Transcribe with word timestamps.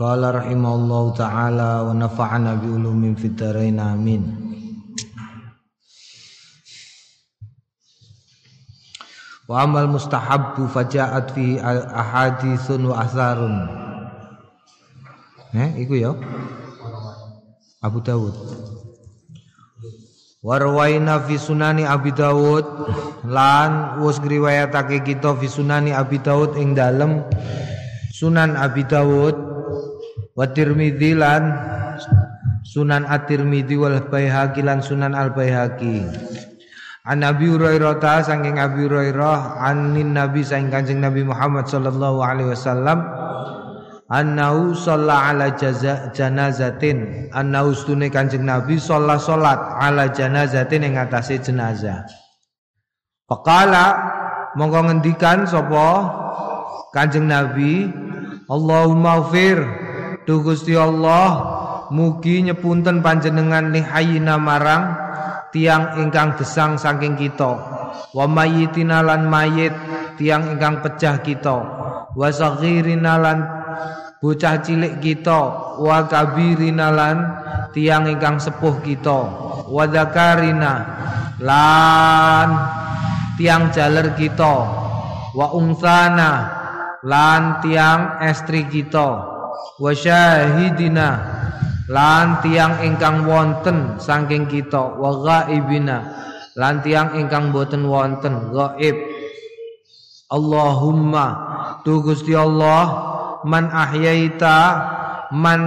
Qala 0.00 0.32
rahimahullahu 0.32 1.12
taala 1.12 1.84
wa 1.84 1.92
nafa'ana 1.92 2.56
bi 2.56 2.72
ulumin 2.72 3.12
fid 3.20 3.36
amin. 3.36 4.24
Wa 9.44 9.68
amal 9.68 9.92
mustahabbu 9.92 10.72
faja'at 10.72 11.36
fi 11.36 11.60
ahaditsun 11.60 12.88
wa 12.88 13.04
atharun. 13.04 13.54
Eh, 15.52 15.84
iku 15.84 15.92
ya. 16.00 16.16
Abu 17.84 18.00
Dawud. 18.00 18.32
Warwaina 20.40 21.20
fi 21.28 21.36
sunani 21.36 21.84
Abi 21.84 22.16
Dawud 22.16 22.64
lan 23.28 24.00
wis 24.00 24.16
ngriwayatake 24.16 25.04
kita 25.04 25.36
fi 25.36 25.44
sunani 25.44 25.92
Abi 25.92 26.16
Dawud 26.24 26.56
ing 26.56 26.72
dalem 26.72 27.20
Sunan 28.16 28.56
Abi 28.56 28.88
Dawud 28.88 29.59
wa 30.40 30.48
Tirmidzi 30.48 31.12
lan 31.12 31.52
Sunan 32.64 33.04
At-Tirmidzi 33.04 33.76
wal 33.76 34.00
Baihaqi 34.08 34.64
lan 34.64 34.80
Sunan 34.80 35.12
Al-Baihaqi. 35.12 36.08
An 37.04 37.24
Abi 37.24 37.48
Hurairah 37.52 38.00
ta 38.00 38.24
saking 38.24 38.56
Abi 38.56 38.88
Hurairah 38.88 39.60
anin 39.60 40.16
Nabi 40.16 40.40
saking 40.40 40.72
Kanjeng 40.72 41.00
Nabi 41.04 41.24
Muhammad 41.24 41.68
sallallahu 41.68 42.24
alaihi 42.24 42.52
wasallam 42.52 43.04
annahu 44.12 44.76
shalla 44.76 45.32
ala 45.32 45.52
jaza, 45.56 46.12
janazatin 46.12 47.28
annahu 47.36 47.76
stune 47.76 48.08
Kanjeng 48.12 48.44
Nabi 48.44 48.80
shalla 48.80 49.20
salat 49.20 49.60
ala 49.60 50.08
janazatin 50.12 50.84
ing 50.84 51.00
atase 51.00 51.40
jenazah. 51.40 52.04
Faqala 53.28 53.84
mongko 54.56 54.88
ngendikan 54.88 55.48
sapa 55.48 55.88
Kanjeng 56.92 57.28
Nabi 57.28 57.88
Allahumma 58.50 59.24
ghfir 59.24 59.79
tu 60.30 60.46
Gusti 60.46 60.78
Allah 60.78 61.42
mugi 61.90 62.46
nyepunten 62.46 63.02
panjenengan 63.02 63.74
lihayina 63.74 64.38
marang 64.38 64.94
tiang 65.50 65.98
ingkang 65.98 66.38
gesang 66.38 66.78
saking 66.78 67.18
kita. 67.18 67.50
Wa 68.14 68.30
mayyitina 68.30 69.02
lan 69.02 69.26
mayit 69.26 69.74
tiang 70.14 70.54
ingkang 70.54 70.86
pecah 70.86 71.18
kita. 71.18 71.56
Wa 72.14 72.30
saghirina 72.30 73.18
lan 73.18 73.38
bocah 74.22 74.62
cilik 74.62 75.02
kita. 75.02 75.74
Wa 75.82 76.06
kabirina 76.06 76.94
lan 76.94 77.16
tiang 77.74 78.06
ingkang 78.06 78.38
sepuh 78.38 78.78
kita. 78.86 79.18
Wa 79.66 79.90
zakarina 79.90 80.74
lan 81.42 82.48
tiang 83.34 83.74
jaler 83.74 84.14
kita. 84.14 84.54
Wa 85.34 85.50
ungsana 85.58 86.32
lan 87.02 87.58
tiang 87.66 88.22
estri 88.22 88.70
kita 88.70 89.29
wa 89.80 89.90
syahidina 89.96 91.08
lan 91.88 92.38
tiang 92.44 92.84
ingkang 92.84 93.24
wonten 93.26 93.96
saking 93.98 94.46
kita. 94.46 95.00
Wa 95.00 95.10
ghaibina 95.24 96.20
lan 96.60 96.84
tiang 96.84 97.16
ingkang 97.16 97.54
boten 97.54 97.88
wonten 97.88 98.52
gaib 98.52 98.96
Allahumma 100.30 101.26
tu 101.82 102.04
Gusti 102.04 102.36
Allah 102.36 102.86
man 103.42 103.66
ahyaita 103.70 104.56
man 105.34 105.60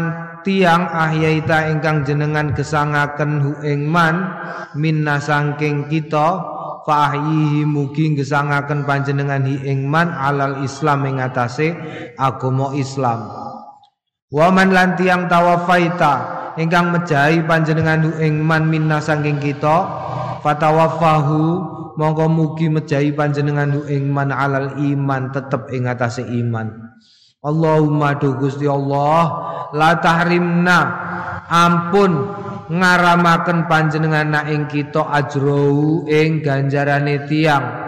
tiang 0.43 0.87
ahyaita 0.87 1.71
ingkang 1.71 2.07
jenengan 2.07 2.51
gesangaken 2.55 3.31
hu 3.43 3.51
ing 3.63 3.87
man 3.87 4.27
minna 4.75 5.19
saking 5.19 5.87
kita 5.87 6.39
fa 6.83 7.11
ahyihi 7.11 7.63
mugi 7.63 8.15
gesangaken 8.15 8.83
panjenengan 8.83 9.43
hi 9.47 9.63
ing 9.67 9.87
man 9.87 10.11
alal 10.11 10.63
Islam 10.63 11.07
ing 11.07 11.23
atase 11.23 11.75
agama 12.19 12.75
Islam 12.75 13.23
Waman 14.33 14.73
lan 14.73 14.97
tiang 14.97 15.29
tawafaita 15.29 16.13
ingkang 16.57 16.89
mejahi 16.89 17.45
panjenengan 17.45 18.17
ing 18.17 18.41
man 18.41 18.65
minna 18.65 18.97
saking 18.97 19.37
kita 19.37 19.85
fatawafahu 20.41 21.41
mongko 21.93 22.25
mugi 22.33 22.65
mejahi 22.65 23.13
panjenengan 23.13 23.85
ing 23.85 24.09
man 24.09 24.33
alal 24.33 24.73
iman 24.81 25.29
tetep 25.29 25.69
ing 25.69 25.85
atase 25.85 26.25
iman. 26.25 26.97
Allahumma 27.45 28.17
do 28.17 28.33
Gusti 28.41 28.65
Allah 28.65 29.21
la 29.69 30.01
tahrimna 30.01 30.79
ampun 31.45 32.33
ngaramaken 32.73 33.69
panjenengan 33.69 34.33
na 34.33 34.41
ing 34.49 34.65
kita 34.65 35.13
ajrou 35.13 36.09
ing 36.09 36.41
ganjarane 36.41 37.29
tiang 37.29 37.82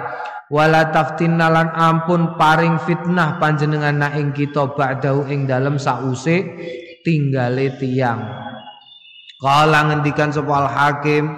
wala 0.52 0.94
taftinna 0.94 1.50
lan 1.50 1.70
ampun 1.74 2.38
paring 2.38 2.78
fitnah 2.86 3.42
panjenengan 3.42 3.98
na 3.98 4.10
ing 4.14 4.30
kita 4.32 4.74
ba'dahu 4.78 5.26
ing 5.30 5.50
dalem 5.50 5.82
sause 5.82 6.46
tinggale 7.02 7.74
tiang 7.82 8.22
kala 9.42 9.90
ngendikan 9.90 10.30
sapa 10.30 10.54
al 10.54 10.70
hakim 10.70 11.30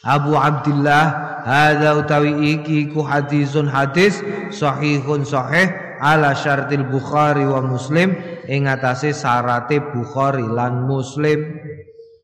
Abu 0.00 0.32
Abdullah 0.32 1.04
hadza 1.44 1.92
utawi 2.00 2.56
iki 2.56 2.88
ku 2.88 3.04
hadisun 3.04 3.68
hadis 3.68 4.24
sahihun 4.48 5.28
sahih 5.28 5.68
ala 6.00 6.32
syartil 6.32 6.88
Bukhari 6.88 7.44
wa 7.44 7.60
Muslim 7.60 8.16
ing 8.48 8.64
atase 8.64 9.12
syarate 9.12 9.78
Bukhari 9.92 10.48
lan 10.48 10.88
Muslim. 10.88 11.60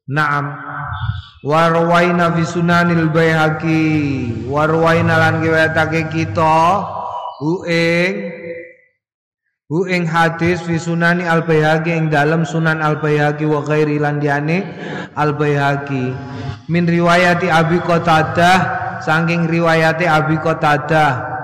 Naam 0.07 0.55
warwaina 1.45 2.33
fi 2.35 2.43
sunanil 2.43 3.11
baihaqi. 3.13 4.47
Warwaina 4.51 5.15
lan 5.21 5.35
kiwetake 5.45 6.09
kita 6.11 6.57
hu 7.43 7.63
ing 7.69 8.13
hu 9.69 9.85
ing 9.91 10.07
hadis 10.07 10.63
fi 10.63 10.79
sunani 10.79 11.27
al 11.27 11.43
baihaqi 11.43 11.91
ing 11.91 12.07
dalam 12.09 12.47
sunan 12.47 12.79
al 12.79 13.03
baihaqi 13.03 13.45
wa 13.45 13.61
ghairi 13.67 13.99
lan 13.99 14.23
diane 14.23 14.63
al 15.19 15.35
baihaqi 15.35 16.15
min 16.71 16.87
riwayati 16.87 17.51
abi 17.51 17.83
qatadah 17.83 18.59
saking 19.03 19.51
riwayati 19.51 20.07
abi 20.07 20.39
qatadah 20.39 21.36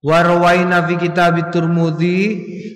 warwaina 0.00 0.88
fi 0.88 0.96
kitab 0.96 1.36
turmudi 1.52 2.20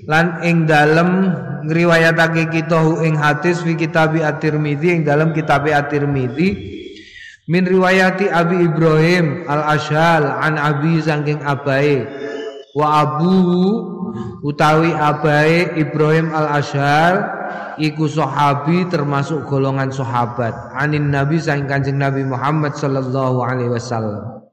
lan 0.05 0.45
ing 0.45 0.69
dalem 0.69 1.33
ngriwayatake 1.65 2.53
kita 2.53 2.81
ing 3.01 3.17
hadis 3.17 3.65
fi 3.65 3.73
kitab 3.73 4.13
at-Tirmidzi 4.17 5.01
ing 5.01 5.03
dalam 5.09 5.33
kitab 5.33 5.65
at-Tirmidzi. 5.65 6.77
Min 7.45 7.69
riwayati 7.69 8.33
Abi 8.33 8.65
Ibrahim 8.65 9.45
al-Ashal 9.45 10.25
an 10.25 10.57
Abi 10.57 10.97
saking 11.05 11.45
abai 11.45 12.01
wa 12.73 13.05
abu 13.05 13.37
utawi 14.41 14.97
abai 14.97 15.77
Ibrahim 15.77 16.33
al-Ashal 16.33 17.21
iku 17.77 18.09
sahabi 18.09 18.89
termasuk 18.89 19.45
golongan 19.45 19.93
sahabat 19.93 20.57
anin 20.73 21.13
Nabi 21.13 21.37
saking 21.37 21.69
Kanjeng 21.69 22.01
Nabi 22.01 22.25
Muhammad 22.25 22.81
sallallahu 22.81 23.45
alaihi 23.45 23.77
wasallam 23.77 24.44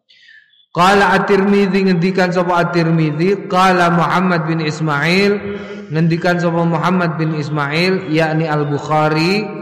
Qala 0.72 1.20
At-Tirmidzi 1.20 1.92
ngendikan 1.92 2.32
sapa 2.32 2.64
At-Tirmidzi 2.64 3.52
qala 3.52 3.92
Muhammad 3.92 4.48
bin 4.48 4.64
Ismail 4.64 5.36
ngendikan 5.92 6.40
sapa 6.40 6.64
Muhammad 6.64 7.20
bin 7.20 7.36
Ismail 7.36 8.08
yakni 8.08 8.48
Al-Bukhari. 8.48 9.60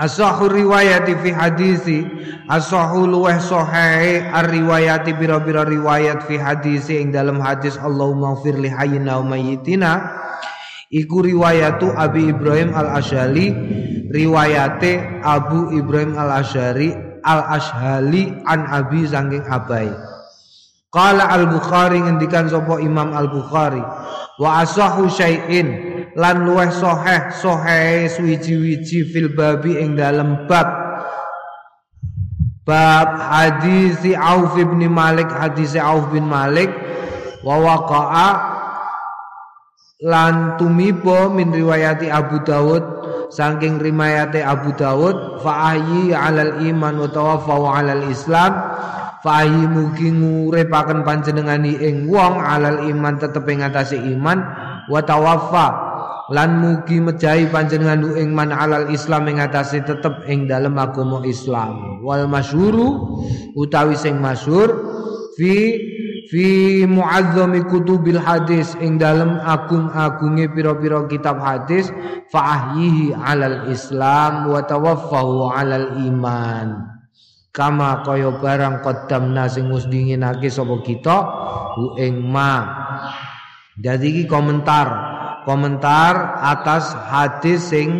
Asahu 0.00 0.48
riwayati 0.48 1.12
fi 1.20 1.28
hadisi 1.28 2.00
Asahu 2.48 3.04
luweh 3.04 3.36
sahih 3.36 4.32
ar-riwayati 4.32 5.12
bira-bira 5.12 5.68
riwayat 5.68 6.24
fi 6.24 6.40
hadisi 6.40 7.04
ing 7.04 7.12
dalam 7.12 7.36
hadis 7.36 7.76
Allahumma 7.76 8.40
fir 8.40 8.56
li 8.56 8.72
hayyina 8.72 9.20
wa 9.20 9.36
mayyitina. 9.36 9.92
Iku 10.88 11.28
riwayatu 11.28 11.92
Abi 11.92 12.32
Ibrahim 12.32 12.72
al-Asyali 12.72 13.52
Riwayate 14.08 15.20
Abu 15.20 15.76
Ibrahim 15.76 16.16
al-Asyari 16.16 17.09
al-Ashhali 17.22 18.42
an 18.44 18.66
Abi 18.66 19.06
sangking 19.06 19.46
Abai. 19.46 19.88
Qala 20.90 21.30
al-Bukhari 21.30 22.02
ngendikan 22.02 22.50
sapa 22.50 22.82
Imam 22.82 23.14
al-Bukhari 23.14 23.78
wa 24.40 24.64
asahu 24.64 25.06
syai'in 25.06 25.68
lan 26.18 26.48
luweh 26.48 26.66
sahih 26.72 27.30
sahih 27.30 28.10
suwiji-wiji 28.10 29.06
fil 29.12 29.30
babi 29.30 29.78
ing 29.78 29.94
dalem 29.94 30.50
bab 30.50 30.66
bab 32.66 33.08
hadis 33.22 34.02
Auf 34.18 34.58
bin 34.58 34.82
Malik 34.90 35.30
hadis 35.30 35.78
Auf 35.78 36.10
bin 36.10 36.26
Malik 36.26 36.72
wa 37.46 37.54
waqa'a 37.60 38.28
lan 40.00 40.56
tumibo 40.56 41.28
min 41.30 41.52
riwayati 41.52 42.08
Abu 42.08 42.40
Dawud 42.42 42.99
saking 43.30 43.78
rimayate 43.78 44.42
Abu 44.42 44.74
Dawud 44.74 45.40
fa 45.40 45.74
ahyi 45.74 46.10
alal 46.10 46.60
iman 46.66 46.94
wa 46.98 47.08
tawaffau 47.08 47.70
alal 47.70 48.10
islam. 48.10 48.52
Fa 49.20 49.44
ahyi 49.44 49.68
mugi 49.68 50.10
nguripaken 50.10 51.04
panjenengani 51.04 51.76
ing 51.78 52.08
wong 52.10 52.40
alal 52.40 52.84
iman 52.88 53.20
tetep 53.20 53.46
ing 53.46 53.62
atase 53.62 53.96
iman. 53.96 54.42
Wa 54.90 55.00
tawaffa 55.06 55.90
lan 56.30 56.62
mugi 56.62 57.02
mejahi 57.02 57.50
panjenengan 57.50 58.14
ing 58.14 58.30
man 58.34 58.54
alal 58.54 58.86
islam 58.90 59.26
ing 59.26 59.42
atase 59.42 59.82
tetep 59.82 60.26
ing 60.30 60.46
dalem 60.46 60.78
agama 60.78 61.22
Islam. 61.26 62.02
Wal 62.06 62.30
masyhuru 62.30 63.18
utawi 63.58 63.98
sing 63.98 64.22
masyhur 64.22 64.70
fi 65.34 65.74
fi 66.30 66.86
muazzami 66.86 67.66
kutubil 67.66 68.22
hadis. 68.22 68.78
Ing 68.78 69.02
dalem 69.02 69.42
agung-agunge 69.42 70.46
pira-pira 70.54 71.02
kitab 71.10 71.42
hadis 71.42 71.90
fa'ahyihi 72.30 73.18
alal 73.18 73.66
islam 73.68 74.48
wa 74.48 74.62
tawaffahu 74.62 75.50
alal 75.50 75.98
iman. 76.06 76.86
Kama 77.50 78.06
kaya 78.06 78.30
barang 78.38 78.86
qaddamna 78.86 79.50
sing 79.50 79.74
wis 79.74 79.90
dinginake 79.90 80.46
sapa 80.46 80.78
kita 80.86 81.18
hu 81.74 81.98
ing 81.98 82.22
ma. 82.22 82.62
Jadi 83.74 84.06
iki 84.06 84.24
komentar 84.30 84.86
komentar 85.42 86.38
atas 86.46 86.94
hadis 87.10 87.74
sing 87.74 87.90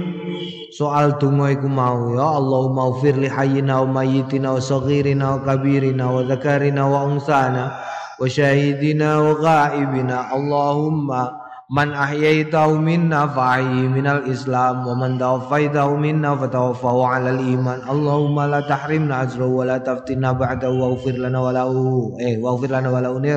soal 0.71 1.19
donga 1.19 1.51
iku 1.51 1.67
mau. 1.67 2.15
Ya 2.15 2.31
Allahumma 2.39 2.95
ufir 2.95 3.19
li 3.19 3.27
hayyina 3.27 3.83
wa 3.83 4.01
mayyitina 4.01 4.55
wa 4.55 4.63
saghirina 4.63 5.27
wa 5.35 5.39
kabirina 5.43 6.05
wa 6.07 6.23
dzakarina 6.23 6.87
wa 6.87 7.11
unsana 7.11 7.75
wa 8.21 8.29
syahidina 8.29 9.25
wa 9.25 9.41
ghaibina 9.41 10.29
Allahumma 10.29 11.41
Man 11.71 11.95
ahyaitahu 11.95 12.83
minna 12.83 13.31
fa'ayyi 13.31 13.87
minal 13.87 14.27
islam 14.27 14.83
Wa 14.83 14.91
man 14.99 15.23
tawaffaitahu 15.23 16.03
minna 16.03 16.35
fatawaffahu 16.35 17.07
alal 17.07 17.39
iman 17.39 17.87
Allahumma 17.87 18.51
la 18.51 18.67
tahrimna 18.67 19.23
ajrahu 19.23 19.63
wa 19.63 19.71
la 19.71 19.79
taftinna 19.79 20.35
ba'dahu 20.35 20.83
wa 20.83 20.99
ufir 20.99 21.15
lana 21.15 21.39
lahu 21.55 22.19
Eh 22.19 22.43
wa 22.43 22.59
ufir 22.59 22.75
lana 22.75 22.91
wa 22.91 22.99
lahu 22.99 23.23
ni 23.23 23.31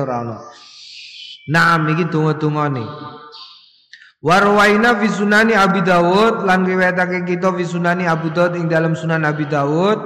Warwaina 4.24 4.96
fi 4.96 5.06
sunani 5.12 5.52
Abi 5.52 5.84
Dawud 5.84 6.48
lan 6.48 6.64
riwayatake 6.64 7.28
kita 7.28 7.52
fi 7.52 7.60
sunani 7.60 8.08
Abu 8.08 8.32
Dawud 8.32 8.56
ing 8.56 8.72
dalam 8.72 8.96
sunan 8.96 9.20
Abi 9.20 9.44
Dawud. 9.44 10.00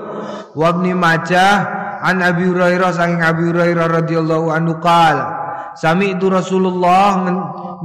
Wa 0.58 0.74
Ibnu 0.74 0.90
Majah 0.98 1.77
an 2.02 2.22
Abi 2.22 2.46
Hurairah 2.46 2.90
saking 2.94 3.20
Abi 3.22 3.50
Hurairah 3.50 3.86
radhiyallahu 4.02 4.46
anhu 4.52 4.78
qala 4.78 5.48
Sami 5.78 6.18
itu 6.18 6.26
Rasulullah 6.26 7.22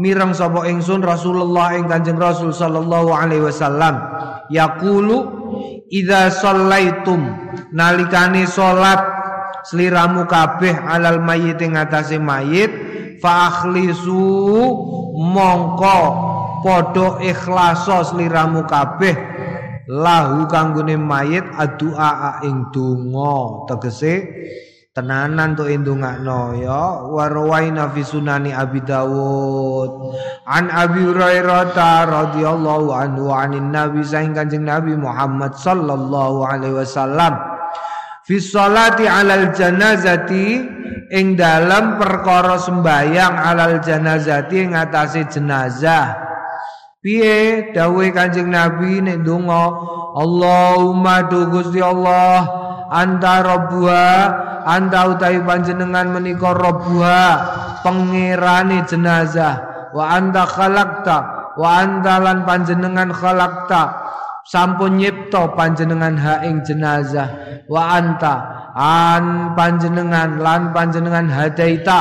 mirang 0.01 0.33
sapa 0.33 0.65
ingsun 0.65 1.05
Rasulullah 1.05 1.77
ing 1.77 1.85
Kanjeng 1.85 2.17
Rasul 2.17 2.49
sallallahu 2.49 3.13
alaihi 3.13 3.45
wasallam. 3.45 4.01
Yaqulu 4.49 5.17
idza 5.93 6.33
shallaitum 6.33 7.21
nalikane 7.69 8.49
salat 8.49 8.97
sliramu 9.69 10.25
kabeh 10.25 10.73
alal 10.73 11.21
mayit 11.21 11.61
ing 11.61 11.77
atase 11.77 12.17
mayit 12.17 12.73
fa 13.21 13.53
akhlisu 13.53 14.25
mongko 15.13 16.01
padha 16.65 17.21
ikhlaso 17.21 18.01
sliramu 18.09 18.65
kabeh 18.65 19.13
lahu 19.89 20.47
kanggone 20.47 20.95
mayit 20.95 21.43
adua 21.59 22.39
ing 22.47 22.71
donga. 22.71 23.67
Tegese 23.67 24.13
tenanan 24.93 25.57
tuh 25.57 25.67
indungakno 25.67 26.55
ya. 26.61 27.03
Warwaina 27.09 27.91
fi 27.91 28.01
sunani 28.05 28.53
Abi 28.53 28.79
Dawud. 28.85 30.15
An 30.47 30.69
Abi 30.69 31.03
Hurairah 31.03 31.73
radhiyallahu 32.07 32.93
anhu 32.93 33.33
anin 33.33 33.73
Nabi 33.73 34.05
saing 34.05 34.31
Kanjeng 34.37 34.69
Nabi 34.69 34.95
Muhammad 34.95 35.57
sallallahu 35.57 36.45
alaihi 36.47 36.77
wasallam. 36.79 37.33
Fi 38.23 38.39
sholati 38.39 39.03
alal 39.03 39.51
janazati 39.51 40.63
ing 41.11 41.35
dalam 41.35 41.99
perkara 41.99 42.55
sembayang 42.55 43.35
alal 43.35 43.83
janazati 43.83 44.63
ing 44.63 44.71
atase 44.71 45.27
jenazah 45.27 46.22
piye? 47.03 47.69
Dawuhe 47.75 48.15
Kanjeng 48.15 48.47
Nabi 48.47 49.03
nek 49.03 49.27
donga 49.27 49.69
Allahumma 50.15 51.27
du 51.27 51.51
Gusti 51.51 51.83
Allah 51.83 52.63
anta 52.93 53.41
rabbuha 53.41 54.07
anta 54.63 55.09
utawi 55.09 55.41
panjenengan 55.41 56.13
menika 56.13 56.53
rabbuha 56.53 57.25
pangerane 57.81 58.85
jenazah 58.85 59.89
wa 59.91 60.13
anta 60.13 60.45
khalaqta 60.45 61.17
wa 61.57 61.69
anta 61.81 62.21
lan 62.21 62.45
panjenengan 62.45 63.09
khalaqta 63.09 63.81
sampun 64.45 65.01
nyipta 65.01 65.57
panjenengan 65.57 66.13
ha 66.21 66.45
ing 66.45 66.61
jenazah 66.61 67.65
wa 67.65 67.97
anta 67.97 68.33
an 68.77 69.57
panjenengan 69.57 70.37
lan 70.37 70.69
panjenengan 70.69 71.29
hadaita 71.33 71.99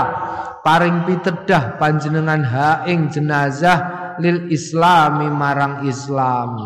paring 0.60 1.08
pitedah 1.08 1.80
panjenengan 1.80 2.44
ha 2.44 2.84
ing 2.84 3.08
jenazah 3.08 4.01
lil 4.22 4.38
islami 4.54 5.26
marang 5.26 5.82
Islam. 5.84 6.56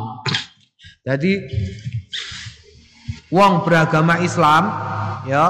Jadi 1.00 1.32
wong 3.32 3.64
beragama 3.64 4.20
Islam 4.20 4.62
ya 5.24 5.44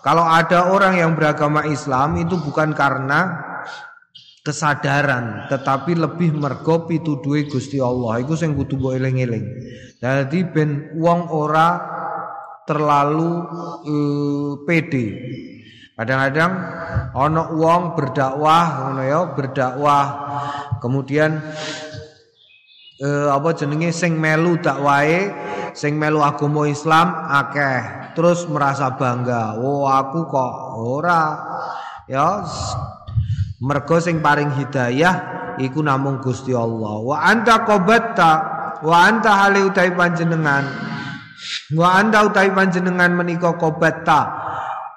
kalau 0.00 0.24
ada 0.24 0.70
orang 0.70 0.96
yang 0.96 1.12
beragama 1.12 1.66
Islam 1.68 2.16
itu 2.18 2.38
bukan 2.40 2.72
karena 2.72 3.44
kesadaran 4.46 5.50
tetapi 5.50 5.98
lebih 5.98 6.32
mergo 6.38 6.86
pituduhe 6.86 7.50
Gusti 7.50 7.82
Allah. 7.82 8.22
Iku 8.22 8.38
sing 8.38 8.54
kudu 8.54 8.78
mbok 8.78 8.94
eling-eling. 8.94 9.44
Dadi 9.98 10.46
ben 10.46 10.94
wong 10.94 11.28
ora 11.34 11.82
terlalu 12.66 13.32
uh, 13.86 14.52
pede 14.66 15.06
kadang-kadang 15.96 16.52
ana 17.16 17.42
wong 17.56 17.96
berdakwah 17.96 18.84
ngono 18.84 19.02
ya 19.02 19.20
berdakwah. 19.32 20.06
Kemudian 20.84 21.40
uh, 23.00 23.32
apa 23.32 23.56
jenenge 23.56 23.96
sing 23.96 24.20
melu 24.20 24.60
dakwahe 24.60 25.32
sing 25.72 25.96
melu 25.96 26.20
agama 26.20 26.68
Islam 26.68 27.32
akeh. 27.32 28.12
Terus 28.12 28.44
merasa 28.48 28.92
bangga 28.96 29.56
oh 29.56 29.88
aku 29.88 30.28
kok 30.28 30.54
ora. 30.76 31.22
Ya 32.06 32.44
mergo 33.64 33.96
sing 33.98 34.20
paring 34.20 34.52
hidayah 34.52 35.14
iku 35.56 35.80
namung 35.80 36.20
Gusti 36.20 36.52
Allah. 36.52 37.00
Wa 37.00 37.24
anta 37.24 37.64
qabatta 37.64 38.32
wa 38.84 38.96
anta 39.08 39.32
hale 39.32 39.64
utai 39.64 39.96
panjenengan. 39.96 40.64
Wa 41.72 42.04
anta 42.04 42.20
utai 42.28 42.52
panjenengan 42.52 43.16
menika 43.16 43.56
qabatta. 43.56 44.44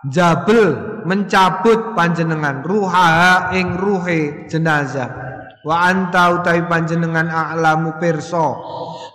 Jabel 0.08 0.89
mencabut 1.06 1.94
panjenengan 1.94 2.64
ruha 2.64 3.52
ing 3.56 3.76
ruhe 3.76 4.50
jenazah. 4.50 5.30
Wa 5.60 5.92
anta 5.92 6.40
utai 6.40 6.64
panjenengan 6.72 7.28
a'lamu 7.28 8.00
pirsa. 8.00 8.48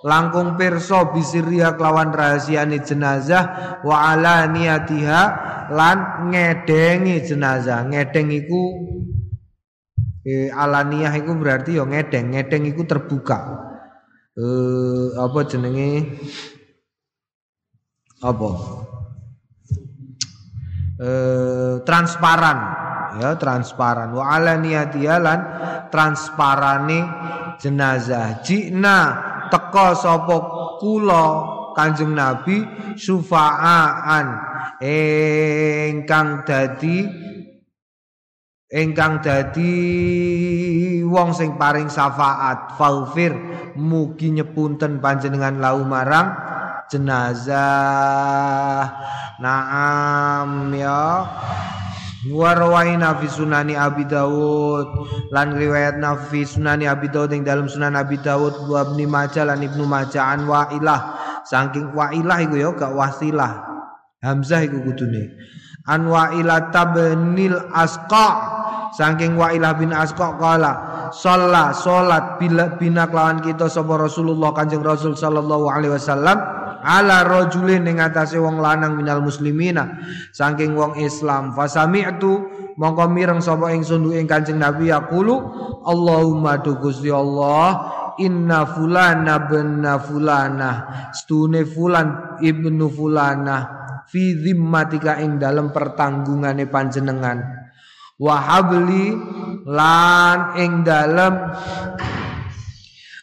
Langkung 0.04 0.60
pirsa 0.60 1.08
bisiria 1.08 1.72
kelawan 1.81 2.12
rahasiane 2.12 2.84
jenazah 2.84 3.81
wa 3.81 4.12
ala 4.12 4.44
niatiha 4.44 5.22
lan 5.72 6.28
ngedengi 6.28 7.25
jenazah. 7.25 7.88
Ngedeng 7.88 8.28
iku 8.28 8.62
eh, 10.28 10.52
alaniyah 10.52 11.16
itu 11.16 11.32
berarti 11.32 11.81
ya 11.81 11.88
ngedeng. 11.88 12.36
Ngedeng 12.36 12.69
itu 12.69 12.84
terbuka. 12.84 13.40
Eh, 14.36 15.16
apa 15.16 15.38
jenenge? 15.48 16.20
Apa 18.20 18.83
eh, 20.98 21.82
transparan. 21.82 22.58
Ya 23.15 23.39
transparan. 23.39 24.10
Wa 24.10 24.34
alaniyatiha 24.34 25.17
lan 25.22 25.41
transparane 25.91 27.01
jenazah. 27.63 28.43
Jina 28.43 28.98
teka 29.51 29.94
sapa 29.94 30.36
kula 30.82 31.55
Kanjeng 31.74 32.15
Nabi 32.15 32.63
syufa'aan 32.94 34.27
ingkang 34.79 36.46
dadi 36.46 37.03
ingkang 38.70 39.22
dadi 39.22 39.72
wong 41.03 41.34
sing 41.34 41.58
paring 41.58 41.91
syafaat. 41.91 42.79
Faufir 42.79 43.34
mugi 43.79 44.34
nyepunten 44.34 45.03
panjenengan 45.03 45.58
lau 45.58 45.82
marang 45.82 46.54
jenazah. 46.91 48.82
Naam 49.41 50.72
ya. 50.74 51.26
Warwaina 52.24 53.20
fi 53.20 53.29
sunani 53.29 53.76
Abi 53.76 54.08
Dawud. 54.08 54.88
Lan 55.29 55.53
riwayat 55.53 56.00
fi 56.32 56.44
sunani 56.48 56.88
Abi 56.88 57.12
Dawud 57.12 57.36
ing 57.36 57.44
dalam 57.44 57.69
sunan 57.69 57.93
Abi 57.96 58.17
Dawud 58.17 58.64
wa 58.64 58.81
Ibnu 58.81 59.05
Majah 59.05 59.44
lan 59.44 59.60
Ibnu 59.60 59.84
Majah 59.84 60.32
an 60.32 60.48
Wa'ilah. 60.48 61.00
Saking 61.44 61.93
Wa'ilah 61.93 62.41
iku 62.48 62.56
ya 62.56 62.72
gak 62.72 62.96
wasilah. 62.96 63.69
Hamzah 64.24 64.64
iku 64.64 64.81
kudune. 64.81 65.36
An 65.84 66.08
Wa'ilah 66.08 66.72
tabnil 66.72 67.60
asqa. 67.76 68.29
Saking 68.96 69.36
Wa'ilah 69.36 69.76
bin 69.76 69.93
asqa 69.93 70.41
kala 70.41 70.94
sholat 71.14 71.79
sholat 71.79 72.43
bila 72.43 72.74
bina 72.74 73.06
kelawan 73.06 73.38
kita 73.38 73.70
sapa 73.70 73.94
Rasulullah 73.98 74.50
Kanjeng 74.50 74.82
Rasul 74.82 75.14
sallallahu 75.14 75.70
alaihi 75.70 75.94
wasallam 75.94 76.38
ala 76.84 77.24
rajulin 77.24 77.88
ing 77.88 77.98
atase 78.05 78.36
wong 78.36 78.60
lanang 78.60 79.00
minal 79.00 79.24
muslimina. 79.24 79.96
Saking 80.36 80.76
wong 80.76 81.00
Islam. 81.00 81.56
Fasami'tu 81.56 82.44
mongko 82.76 83.08
mireng 83.08 83.41
sapa 83.41 83.72
ingsun 83.72 84.12
ing 84.12 84.29
Kanjeng 84.29 84.60
Nabi 84.60 84.93
yaqulu 84.93 85.34
Allahumma 85.88 86.60
tu 86.60 86.76
Gusti 86.76 87.08
Allah 87.08 87.88
inna 88.20 88.69
fulana 88.69 89.48
binna 89.48 89.96
fulana. 89.96 90.70
Stune 91.17 91.64
fulan 91.64 92.38
ibnu 92.44 92.93
fulana 92.93 93.56
fi 94.05 94.36
zimmatika 94.36 95.19
ing 95.24 95.41
dalam 95.41 95.72
pertanggungane 95.72 96.69
panjenengan. 96.69 97.41
Wa 98.14 98.36
habli 98.38 99.10
lan 99.67 100.55
ing 100.60 100.86
dalem 100.86 101.34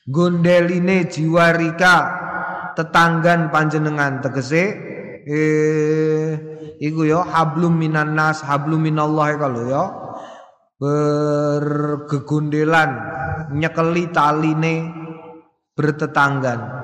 gondeline 0.03 1.07
jiwarika 1.07 1.95
tetanggan 2.77 3.51
panjenengan 3.51 4.23
tegese 4.23 4.63
eh 5.25 6.51
iku 6.81 7.05
ya 7.05 7.21
hablum 7.21 7.77
minan 7.77 8.17
nas 8.17 8.41
hablum 8.41 8.81
minallah 8.81 9.37
kalau 9.37 9.69
ya 9.69 9.85
bergegundelan 10.81 12.89
nyekeli 13.53 14.09
taline 14.09 14.89
bertetanggan. 15.77 16.81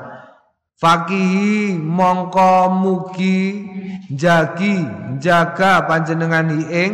Fakihi 0.78 1.74
mongko 1.74 2.70
mugi 2.70 3.66
jagi 4.14 4.86
jaga 5.18 5.90
panjenengan 5.90 6.54
ing 6.70 6.94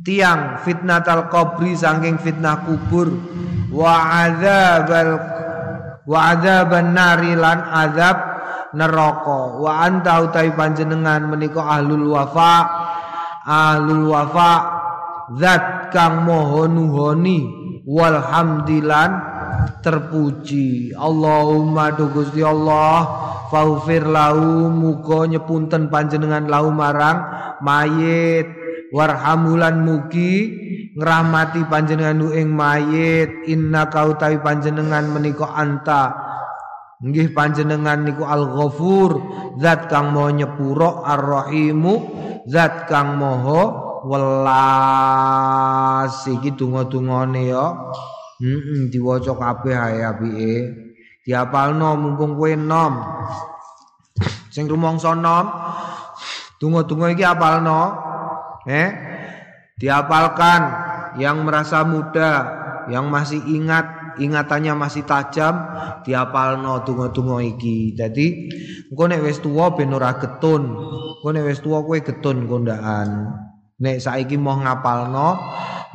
tiang 0.00 0.64
fitnatal 0.64 1.28
qabri 1.28 1.76
saking 1.76 2.16
fitnah 2.16 2.64
kubur. 2.64 3.12
Wa 3.68 4.24
adzabal 4.24 5.20
wa 6.08 6.32
adzaban 6.32 6.96
nari 6.96 7.36
lan 7.36 7.60
azab 7.60 8.16
neraka. 8.72 9.60
Wa 9.60 9.84
anta 9.84 10.24
utai 10.24 10.56
panjenengan 10.56 11.28
menika 11.28 11.60
ahlul 11.60 12.16
wafa 12.16 12.54
ahlul 13.44 14.08
wafa 14.08 14.52
zat 15.36 15.92
kang 15.92 16.24
moho 16.24 16.64
nuhoni. 16.64 17.60
Walhamdilan 17.88 19.10
terpuji. 19.80 20.92
Allahumma 20.92 21.96
do 21.96 22.12
Gusti 22.12 22.44
Allah 22.44 23.08
faufir 23.48 24.04
lahu 24.04 24.68
muga 24.68 25.24
nyepunten 25.24 25.88
panjenengan 25.88 26.44
lahu 26.48 26.68
marang 26.68 27.20
mayit. 27.64 28.48
Warhamulan 28.88 29.84
mugi 29.84 30.68
ngrahmati 30.98 31.62
panjenengan 31.70 32.18
ing 32.34 32.50
mayit 32.50 33.46
inna 33.46 33.86
kau 33.86 34.18
tawi 34.18 34.42
panjenengan 34.42 35.06
menika 35.06 35.46
anta 35.54 36.10
nggih 36.98 37.30
panjenengan 37.30 38.02
niku 38.02 38.26
al-ghafur 38.26 39.22
zat 39.62 39.86
kang 39.86 40.10
maha 40.10 40.34
nyepuro 40.34 41.06
ar-rahimu 41.06 41.94
zat 42.50 42.90
kang 42.90 43.14
maha 43.14 43.86
welas 44.02 44.98
iki 46.26 46.58
donga-dungane 46.58 47.46
ya 47.46 47.66
Heeh, 48.38 48.86
diwaca 48.86 49.34
kabeh 49.34 49.74
ae 49.74 49.98
apike. 50.06 50.54
Diapalno 51.26 51.98
mumpung 51.98 52.38
kowe 52.38 52.54
nom. 52.54 53.02
Sing 54.54 54.70
rumangsa 54.70 55.18
nom, 55.18 55.50
donga-donga 56.62 57.10
iki 57.10 57.26
apalno. 57.26 57.98
Eh? 58.62 58.88
Diapalkan 59.74 60.87
yang 61.16 61.46
merasa 61.48 61.80
muda, 61.86 62.44
yang 62.92 63.08
masih 63.08 63.40
ingat, 63.48 64.18
ingatannya 64.20 64.76
masih 64.76 65.08
tajam, 65.08 65.56
diapalno 66.04 66.84
donga-donga 66.84 67.40
iki. 67.40 67.96
Dadi 67.96 68.26
engko 68.92 69.08
nek 69.08 69.24
wis 69.24 69.40
tuwa 69.40 69.72
ben 69.72 69.96
ora 69.96 70.20
getun. 70.20 70.68
Engko 71.22 71.28
nek 71.32 71.46
wis 71.48 71.64
tuwa 71.64 71.80
kowe 71.80 71.96
getun 71.96 72.44
kondaan. 72.44 73.32
Nek 73.78 74.02
saiki 74.02 74.34
mau 74.34 74.58
ngapalno, 74.58 75.38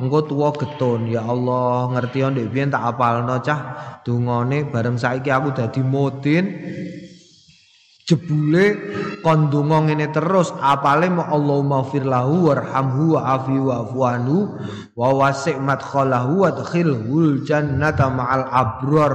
engko 0.02 0.26
tuwa 0.26 0.50
getun 0.50 1.06
ya 1.06 1.22
Allah 1.22 1.94
ngerti 1.94 2.26
ndek 2.26 2.50
biyen 2.50 2.74
tak 2.74 2.82
apalno 2.96 3.38
cah 3.38 3.60
dungane 4.02 4.66
bareng 4.66 4.98
saiki 4.98 5.30
aku 5.30 5.54
dadi 5.54 5.80
modin 5.86 6.44
jebule 8.04 8.76
kon 9.24 9.48
donga 9.48 9.88
ngene 9.88 10.12
terus 10.12 10.52
apale 10.60 11.08
ma 11.08 11.28
Allahumma 11.32 11.88
fir 11.88 12.04
lahu 12.04 12.52
warhamhu 12.52 13.16
wa 13.16 13.20
afi 13.40 13.56
wa 13.56 13.74
afwanu 13.88 14.36
wa 14.92 15.08
wasi' 15.16 15.56
madkhalahu 15.56 16.44
wa 16.44 16.52
adkhilhul 16.52 17.42
jannata 17.48 18.12
ma'al 18.12 18.44
abrar 18.52 19.14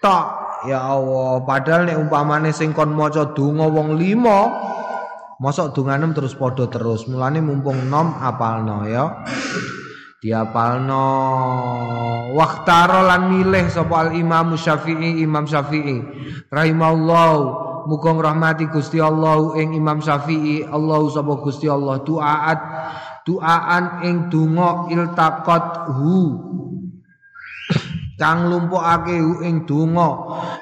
tak 0.00 0.26
ya 0.64 0.80
Allah 0.80 1.44
padahal 1.44 1.92
nek 1.92 2.00
umpamane 2.00 2.50
sing 2.56 2.72
kon 2.72 2.96
maca 2.96 3.36
donga 3.36 3.68
wong 3.68 4.00
lima 4.00 4.40
Mosok 5.36 5.76
donganem 5.76 6.16
terus 6.16 6.32
podo 6.32 6.64
terus. 6.72 7.04
Mulane 7.12 7.44
mumpung 7.44 7.92
nom 7.92 8.16
apalno 8.16 8.88
ya? 8.88 9.20
Diapalno. 10.16 11.04
Waktaro 12.32 13.04
lan 13.04 13.28
milih 13.28 13.68
sapa 13.68 14.08
al 14.08 14.10
Imam 14.16 14.56
Syafi'i 14.56 15.20
Imam 15.20 15.44
Syafi'i. 15.44 16.00
Rahimallah 16.48 17.65
muga 17.86 18.10
rahmati 18.12 18.66
Gusti 18.68 18.98
Allah 18.98 19.54
ing 19.56 19.78
Imam 19.78 20.02
Syafi'i. 20.02 20.66
Allah 20.66 21.00
sapa 21.10 21.38
Gusti 21.40 21.70
Allah 21.70 22.02
doaat 22.02 22.58
doaan 23.22 24.02
ing 24.06 24.28
donga 24.30 24.90
iltaqat 24.90 25.94
hu. 25.94 26.18
Kang 28.16 28.48
lumpukake 28.48 29.16
hu 29.18 29.42
ing 29.46 29.64
donga 29.64 30.10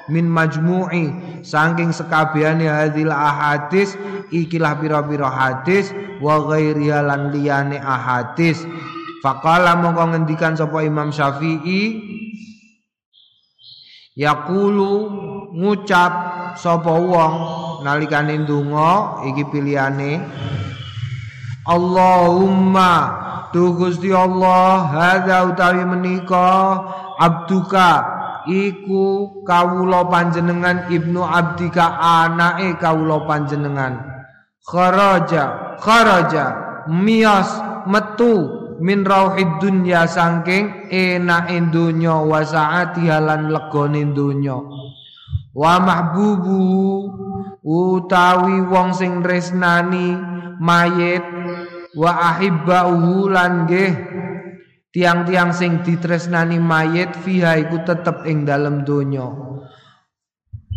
min 0.09 0.29
majmu'i. 0.29 1.37
Saking 1.45 1.93
sekabehane 1.93 2.65
hadil 2.65 3.13
ahadis 3.13 3.93
ikilah 4.33 4.77
pira-pira 4.81 5.29
hadis 5.29 5.93
wa 6.21 6.41
ghairiha 6.41 7.05
lan 7.05 7.29
liyane 7.33 7.77
ahadis. 7.81 8.61
Faqala 9.25 9.77
mongko 9.77 10.13
ngendikan 10.13 10.53
sapa 10.53 10.85
Imam 10.85 11.09
Syafi'i 11.09 11.81
Yaqulu 14.15 14.91
ngucap 15.51 16.13
sapa 16.55 16.87
wong 16.87 17.35
nalikane 17.83 18.47
ndonga 18.47 19.19
iki 19.27 19.43
pilihane 19.51 20.23
Allahumma 21.67 22.91
tu 23.51 23.75
Gusti 23.75 24.15
Allah 24.15 24.87
hadza 24.87 25.51
utawi 25.51 25.83
menika 25.83 26.79
abduka 27.19 28.07
iku 28.47 29.43
kawula 29.43 30.07
panjenengan 30.07 30.87
ibnu 30.87 31.19
abdika 31.19 31.99
anake 31.99 32.79
kawula 32.79 33.27
panjenengan. 33.27 33.99
Kharaja 34.63 35.75
kharaja 35.83 36.45
mias 36.87 37.51
metu 37.83 38.64
min 38.79 39.07
rauhid 39.07 39.61
dunya 39.63 40.03
saking 40.07 40.91
enake 40.91 41.57
donya 41.71 42.19
wa 42.19 42.41
saati 42.43 43.07
halan 43.07 43.51
legone 43.51 44.03
donya. 44.11 44.57
Wa 45.55 45.79
mahbubu 45.79 46.63
utawi 47.63 48.59
wong 48.67 48.91
sing 48.91 49.23
tresnani 49.23 50.19
mayit 50.59 51.23
wa 51.95 52.11
ahibbauhu 52.35 53.31
lan 53.31 53.63
nggih 53.63 53.91
tiang-tiang 54.91 55.55
sing 55.55 55.79
ditresnani 55.79 56.59
mayit 56.59 57.15
fiha 57.23 57.55
iku 57.63 57.87
tetep 57.87 58.27
ing 58.27 58.43
dalem 58.43 58.83
donya. 58.83 59.27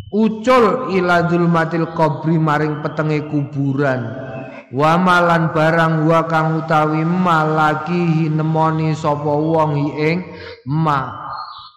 Ucul 0.09 0.95
ila 0.97 1.29
zulmatil 1.29 1.93
qabri 1.93 2.41
maring 2.41 2.81
petenge 2.81 3.29
kuburan 3.29 4.29
wa 4.73 5.01
malan 5.01 5.51
barang 5.53 6.05
wa 6.05 6.29
kang 6.29 6.65
utawi 6.65 7.05
malaki 7.05 8.29
nemoni 8.29 8.93
sapa 8.93 9.29
wong 9.29 9.97
ing 9.97 10.25
ma. 10.69 11.29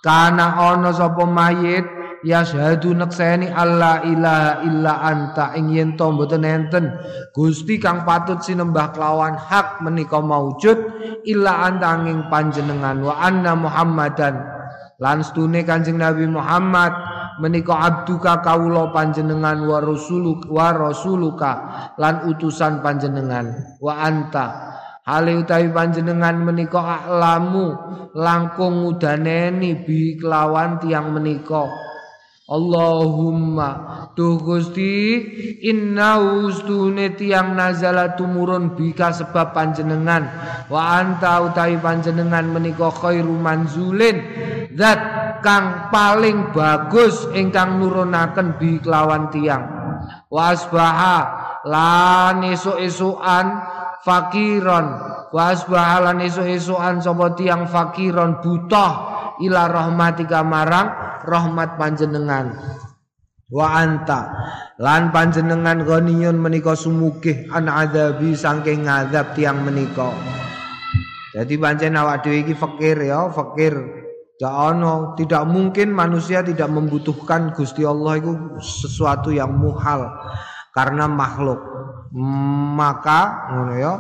Kana 0.02 0.58
ana 0.58 0.90
sapa 0.90 1.30
mayit 1.30 1.86
ya 2.26 2.42
syahadu 2.42 2.98
nekseni 2.98 3.54
Allah 3.54 4.02
ilaha 4.02 4.52
illa 4.66 4.94
anta. 5.06 5.54
Ing 5.54 5.70
yen 5.70 5.90
to 5.94 6.10
mboten 6.10 6.42
enten 6.42 6.90
Gusti 7.32 7.78
kang 7.78 8.02
patut 8.02 8.42
sinembah 8.42 8.92
kelawan 8.98 9.38
hak 9.38 9.80
menika 9.86 10.18
maujud 10.18 10.78
illa 11.30 11.70
anta 11.70 12.02
panjenengan. 12.28 13.06
Wa 13.06 13.22
anna 13.22 13.54
Muhammadan. 13.54 14.36
Lan 15.02 15.26
stune 15.26 15.66
Kanjeng 15.66 15.98
Nabi 15.98 16.30
Muhammad 16.30 16.94
menika 17.42 17.74
abduka 17.74 18.46
kawula 18.46 18.94
panjenengan 18.94 19.66
wa 19.66 19.82
rasuluk 19.82 20.46
wa 20.46 20.70
rasuluka 20.70 21.52
lan 21.98 22.30
utusan 22.30 22.86
panjenengan. 22.86 23.78
Wa 23.82 24.06
anta. 24.06 24.48
Hale 25.02 25.42
utawi 25.42 25.74
panjenengan 25.74 26.38
menika 26.38 26.78
aklamu 26.78 27.74
langkung 28.14 28.86
udaneni 28.86 29.82
bi 29.82 30.14
kelawan 30.22 30.78
tiang 30.78 31.10
menika 31.10 31.91
Allahumma. 32.52 33.70
Tuh 34.12 34.36
Gusti 34.44 35.24
inna 35.64 36.20
ustune 36.20 37.16
tiang 37.16 37.56
nazala 37.56 38.20
tumurun 38.20 38.76
bika 38.76 39.16
sebab 39.16 39.56
panjenengan. 39.56 40.28
Wa 40.68 41.00
anta 41.00 41.48
utawi 41.48 41.80
panjenengan 41.80 42.52
menika 42.52 42.92
khairu 42.92 43.40
manzulin. 43.40 44.20
Zat 44.76 45.00
kang 45.40 45.88
paling 45.96 46.52
bagus 46.52 47.24
ingkang 47.32 47.80
nurunaken 47.80 48.60
bi 48.60 48.84
kelawan 48.84 49.32
tiang 49.32 49.82
wa 50.32 50.56
asbaha 50.56 51.18
lan 51.68 52.42
esuk-esukan 52.48 53.46
fakiron. 54.02 54.88
Wa 55.32 55.56
asbaha 55.56 56.12
lan 56.12 56.20
esuk-esukan 56.20 57.00
sapa 57.00 57.32
tiang 57.40 57.64
fakiron 57.70 58.44
butuh 58.44 58.92
ila 59.40 59.72
rahmatika 59.72 60.44
marang 60.44 60.92
rahmat 61.24 61.80
panjenengan 61.80 62.60
wa 63.52 63.68
anta 63.80 64.32
lan 64.82 65.16
panjenengan 65.16 65.88
ghaniyun 65.88 66.36
menika 66.36 66.76
sumugih 66.76 67.48
an 67.52 67.72
adabi 67.72 68.36
saking 68.36 68.88
ngazab 68.88 69.32
tiang 69.38 69.64
menika 69.64 70.12
Jadi 71.32 71.56
pancen 71.56 71.96
awak 71.96 72.28
dhewe 72.28 72.44
iki 72.44 72.52
fakir 72.52 73.08
ya, 73.08 73.32
fakir. 73.32 73.72
Tidak 74.36 74.52
ono, 74.52 75.16
tidak 75.16 75.48
mungkin 75.48 75.94
manusia 75.94 76.44
tidak 76.44 76.68
membutuhkan 76.68 77.56
Gusti 77.56 77.86
Allah 77.86 78.20
itu 78.20 78.34
sesuatu 78.60 79.32
yang 79.32 79.54
muhal 79.54 80.12
karena 80.76 81.08
makhluk. 81.08 81.62
Maka 82.76 83.48
ngono 83.54 83.74
ya, 83.80 83.94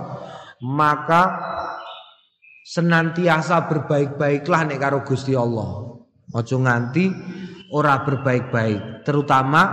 maka 0.65 1.21
senantiasa 2.71 3.67
berbaik-baiklah 3.67 4.61
nek 4.63 4.79
karo 4.79 5.03
Gusti 5.03 5.35
Allah. 5.35 5.91
Ojo 6.31 6.55
nganti 6.63 7.11
ora 7.75 8.07
berbaik-baik, 8.07 9.03
terutama 9.03 9.63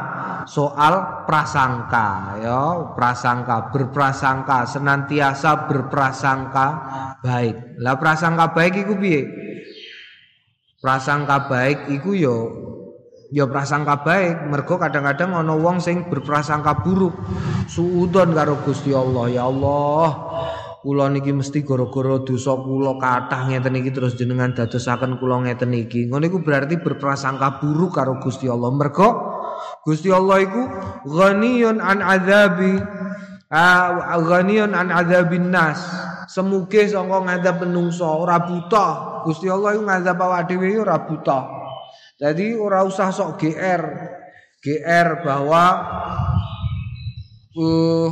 soal 0.50 1.22
prasangka 1.22 2.42
ya, 2.42 2.62
prasangka, 2.98 3.70
berprasangka, 3.70 4.66
senantiasa 4.66 5.70
berprasangka 5.70 6.66
baik. 7.22 7.78
Lah 7.78 7.94
prasangka 7.94 8.50
baik 8.50 8.82
iku 8.82 8.98
piye? 8.98 9.22
Prasangka 10.82 11.46
baik 11.46 11.94
iku 11.94 12.18
yo 12.18 12.36
ya, 13.30 13.44
ya 13.44 13.44
prasangka 13.46 14.02
baik 14.02 14.50
mergo 14.50 14.74
kadang-kadang 14.78 15.38
ana 15.38 15.54
wong 15.54 15.78
sing 15.78 16.06
berprasangka 16.10 16.82
buruk 16.86 17.14
suudon 17.70 18.34
karo 18.34 18.62
Gusti 18.62 18.94
Allah 18.94 19.26
ya 19.26 19.50
Allah 19.50 20.08
kula 20.78 21.10
niki 21.10 21.34
mesti 21.34 21.66
gara-gara 21.66 22.22
dosa 22.22 22.54
kula 22.54 22.98
kathah 23.02 23.50
ngeten 23.50 23.74
iki 23.82 23.90
terus 23.90 24.14
jenengan 24.14 24.54
dadosaken 24.54 25.18
kula 25.18 25.42
ngeten 25.42 25.74
iki. 25.74 26.06
Ngono 26.06 26.24
iku 26.30 26.38
berarti 26.42 26.78
berprasangka 26.78 27.58
buruk 27.58 27.98
karo 27.98 28.22
Gusti 28.22 28.46
Allah. 28.46 28.70
Mergo 28.70 29.08
Gusti 29.82 30.08
Allah 30.14 30.38
iku 30.42 30.62
ghaniyun 31.10 31.82
an 31.82 31.98
azabi 31.98 32.78
uh, 33.50 33.88
ghaniyun 34.22 34.72
an 34.74 34.94
azabin 34.94 35.50
nas. 35.50 35.82
Semuge 36.28 36.86
saka 36.86 37.24
ngadab 37.24 37.66
menungso 37.66 38.06
ora 38.06 38.38
buta. 38.46 39.20
Gusti 39.26 39.50
Allah 39.50 39.74
iku 39.74 39.82
ngadab 39.82 40.18
awak 40.22 40.46
dhewe 40.46 40.78
ora 40.78 41.02
buta. 41.02 41.40
Jadi 42.18 42.54
ora 42.54 42.86
usah 42.86 43.10
sok 43.10 43.38
GR. 43.38 43.82
GR 44.58 45.08
bahwa 45.22 45.64
uh, 47.54 48.10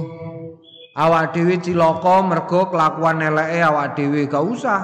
awak 0.97 1.37
dhewe 1.37 1.61
cilaka 1.61 2.25
mergo 2.25 2.73
kelakuan 2.73 3.21
eleke 3.21 3.61
awak 3.61 3.95
dhewe. 3.95 4.25
Gak 4.25 4.43
usah. 4.43 4.81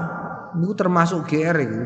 Niku 0.52 0.76
termasuk 0.76 1.24
GR 1.24 1.56
iku. 1.56 1.82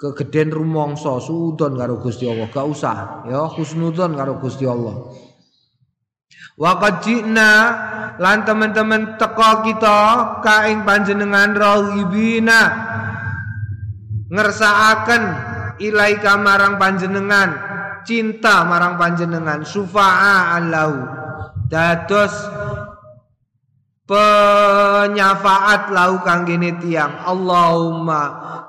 Kegeden 0.00 0.50
rumangsa 0.50 1.22
sudon 1.22 1.78
karo 1.78 2.02
Gusti 2.02 2.26
Allah. 2.26 2.50
Gak 2.50 2.66
usah. 2.66 2.96
Ya 3.30 3.46
husnudon 3.46 4.18
karo 4.18 4.42
Gusti 4.42 4.66
Allah. 4.66 5.06
Waqad 6.60 7.00
ji'na 7.06 7.52
lan 8.20 8.44
teman-teman 8.44 9.16
teko 9.16 9.64
kita 9.64 9.98
ka 10.44 10.68
ing 10.68 10.84
panjenengan 10.84 11.56
rahibina 11.56 12.60
ngersakaken 14.28 15.22
ilaika 15.80 16.36
marang 16.36 16.76
panjenengan. 16.76 17.56
Cinta 18.04 18.64
marang 18.68 19.00
panjenengan. 19.00 19.64
Sufa'a 19.64 20.56
allahu 20.60 21.00
dados 21.70 22.59
penyafaat 24.10 25.94
lau 25.94 26.18
kanggene 26.26 26.82
tiang. 26.82 27.22
Allahumma. 27.22 28.22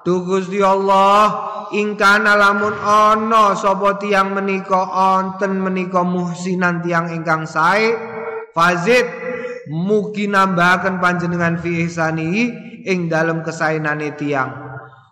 Tu 0.05 0.13
Gusti 0.21 0.61
Allah 0.61 1.49
ingkana 1.73 2.37
lamun 2.37 2.77
ana 2.77 3.57
sapa 3.57 3.97
tiang 3.97 4.37
menika 4.37 4.85
onten 5.17 5.57
menika 5.57 6.05
muhsinan 6.05 6.85
tiang 6.85 7.09
ingkang 7.09 7.49
sae? 7.49 7.97
Fazid 8.53 9.09
mugi 9.73 10.29
nambahaken 10.29 11.01
panjenengan 11.01 11.57
fi 11.57 11.89
ihsani 11.89 12.53
ing 12.85 13.09
dalem 13.09 13.41
kesaenane 13.41 14.13
tiang. 14.13 14.53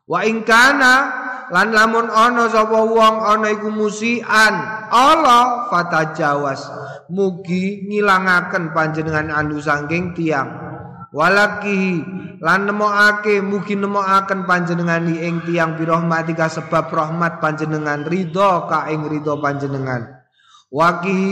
Wa 0.06 0.26
ingkana 0.26 1.19
lan 1.50 1.74
lamun 1.74 2.08
ana 2.10 2.50
sapa 2.50 2.80
wong 2.86 3.16
ana 3.26 3.48
iku 3.54 3.70
musian 3.74 4.54
Allah 4.90 5.70
fatajawas. 5.70 6.62
Mugi 7.10 7.90
ngilangaken 7.90 8.70
panjenengan 8.70 9.34
anu 9.34 9.58
sangking 9.58 10.14
tiang 10.14 10.70
walaki 11.10 12.06
lan 12.38 12.70
nemokake 12.70 13.42
mugi 13.42 13.74
nemokaken 13.76 14.46
panjenengan 14.46 15.10
ing 15.10 15.42
tiang 15.44 15.76
birahmatika 15.76 16.48
sebab 16.48 16.94
rahmat 16.94 17.42
panjenengan 17.42 18.06
ridho 18.06 18.70
ka 18.70 18.88
ing 18.88 19.10
ridho 19.10 19.42
panjenengan. 19.42 20.22
Waki 20.70 21.26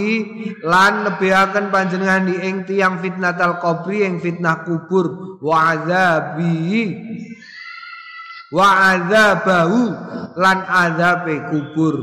lan 0.65 1.05
nebeaken 1.05 1.69
panjenengan 1.69 2.25
di 2.25 2.41
ing 2.41 2.65
tiang 2.65 2.97
fitnatal 3.05 3.61
qabri 3.61 4.01
ing 4.01 4.17
fitnah 4.17 4.65
kubur. 4.65 5.37
Wa 5.45 5.77
azabi 5.77 6.89
wa 8.53 8.95
azabahu 8.95 9.81
lan 10.37 10.57
azabe 10.67 11.35
kubur. 11.51 11.95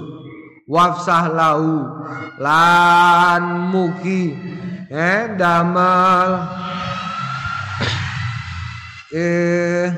Wafsah 0.65 1.29
lahu 1.29 1.85
lan 2.41 3.69
mugi 3.69 4.33
eh 4.89 5.37
damel 5.37 6.41
eh 9.13 9.93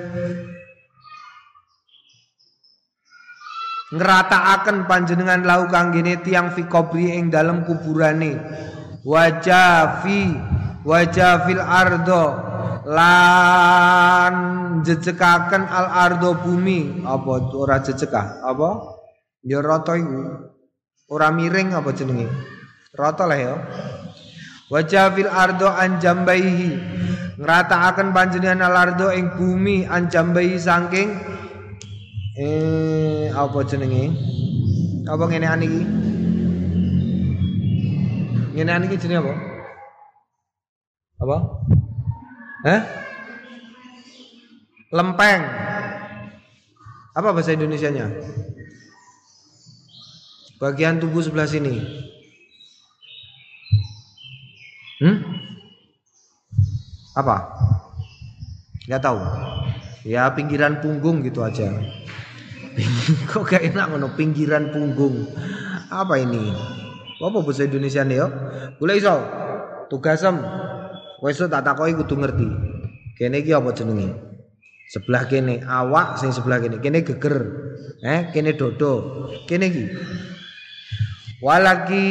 ngerataaken 3.94 4.90
panjenengan 4.90 5.46
lau 5.46 5.70
kanggene 5.70 6.18
tiang 6.26 6.50
fi 6.50 6.66
kubri 6.66 7.14
ing 7.14 7.30
dalem 7.30 7.62
kuburane. 7.62 8.42
Wajafi 9.06 10.34
wajafil 10.82 11.62
ardo 11.62 12.42
lan 12.86 14.34
jejekaken 14.86 15.66
al 15.66 15.86
ardo 15.90 16.38
bumi 16.38 17.02
apa 17.02 17.50
ora 17.50 17.82
jejekah 17.82 18.46
apa 18.46 18.94
ya 19.42 19.58
rata 19.58 19.98
iku 19.98 20.54
Ora 21.06 21.30
miring 21.30 21.70
apa 21.70 21.94
jenenge? 21.94 22.26
Rata 22.90 23.30
lah 23.30 23.38
ya. 23.38 23.54
Wajah 24.66 25.14
fil 25.14 25.30
ardo 25.30 25.70
an 25.70 26.02
jambaihi 26.02 26.74
ngratakaken 27.38 28.10
panjenengan 28.10 28.66
al 28.66 28.74
ardo 28.74 29.14
ing 29.14 29.30
bumi 29.38 29.86
an 29.86 30.10
jambaihi 30.10 30.58
saking 30.58 31.14
eh 32.34 33.30
apa 33.30 33.58
jenenge? 33.70 34.10
Apa 35.06 35.30
ngene 35.30 35.46
an 35.46 35.62
iki? 35.62 35.82
Ngene 38.58 38.70
an 38.74 38.82
iki 38.90 38.98
jenenge 38.98 39.22
apa? 39.22 39.34
Apa? 41.22 41.36
Hah? 42.66 42.82
Lempeng. 44.90 45.42
Apa 47.14 47.30
bahasa 47.30 47.54
Indonesianya? 47.54 48.10
Bagian 50.58 50.98
tubuh 50.98 51.22
sebelah 51.22 51.46
sini. 51.46 51.78
Hmm? 54.98 55.22
Apa? 57.14 57.54
Gak 58.90 59.02
tahu. 59.04 59.22
Ya 60.02 60.26
pinggiran 60.34 60.82
punggung 60.82 61.22
gitu 61.22 61.46
aja. 61.46 61.70
Kok 63.30 63.46
gak 63.46 63.62
enak 63.62 63.94
ngono 63.94 64.10
pinggiran 64.18 64.74
punggung. 64.74 65.30
Apa 65.86 66.18
ini? 66.18 66.50
Apa 67.22 67.38
bahasa 67.46 67.62
Indonesia 67.62 68.02
nih 68.02 68.26
yo? 68.26 68.28
Boleh 68.82 68.98
iso. 68.98 69.14
Tugasem. 69.86 70.65
Wes 71.26 71.42
tak 71.42 71.66
takoki 71.66 71.98
kudu 71.98 72.22
ngerti. 72.22 72.46
Kene 73.18 73.42
iki 73.42 73.50
apa 73.50 73.74
jenenge? 73.74 74.14
Sebelah 74.86 75.26
kene 75.26 75.58
awak 75.66 76.22
sing 76.22 76.30
sebelah 76.30 76.62
kene. 76.62 76.78
Kene 76.78 77.02
geger. 77.02 77.36
Eh, 77.98 78.30
kene 78.30 78.54
dodo. 78.54 79.26
Kene 79.50 79.66
iki 79.66 79.84
Walaki 81.36 82.06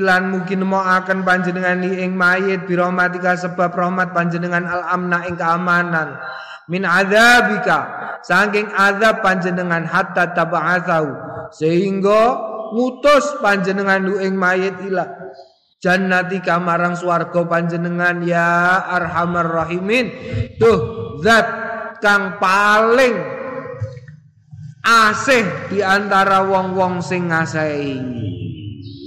lan 0.00 0.32
mungkin 0.32 0.64
akan 0.64 1.20
panjenengan 1.20 1.84
ing 1.84 2.16
mayit 2.16 2.64
birahmatika 2.64 3.36
sebab 3.36 3.76
rahmat 3.76 4.16
panjenengan 4.16 4.64
al 4.64 4.88
amna 4.88 5.28
ing 5.28 5.36
keamanan 5.36 6.16
min 6.64 6.88
adzabika 6.88 7.92
saking 8.24 8.72
azab 8.72 9.20
panjenengan 9.20 9.84
hatta 9.84 10.32
tab'atsau 10.32 11.12
sehingga 11.52 12.40
ngutus 12.72 13.36
panjenengan 13.44 14.08
ing 14.16 14.32
mayit 14.32 14.80
ila 14.88 15.04
jannati 15.82 16.38
kamarang 16.38 16.94
swarga 16.94 17.42
panjenengan 17.42 18.22
ya 18.22 18.78
arhamar 18.86 19.50
rahimin 19.50 20.14
tuh 20.62 20.78
zat 21.26 21.44
kang 21.98 22.38
paling 22.38 23.18
asih 24.82 25.42
di 25.70 25.82
antara 25.82 26.46
wong-wong 26.46 27.02
sing 27.02 27.30
ngasahi. 27.30 27.98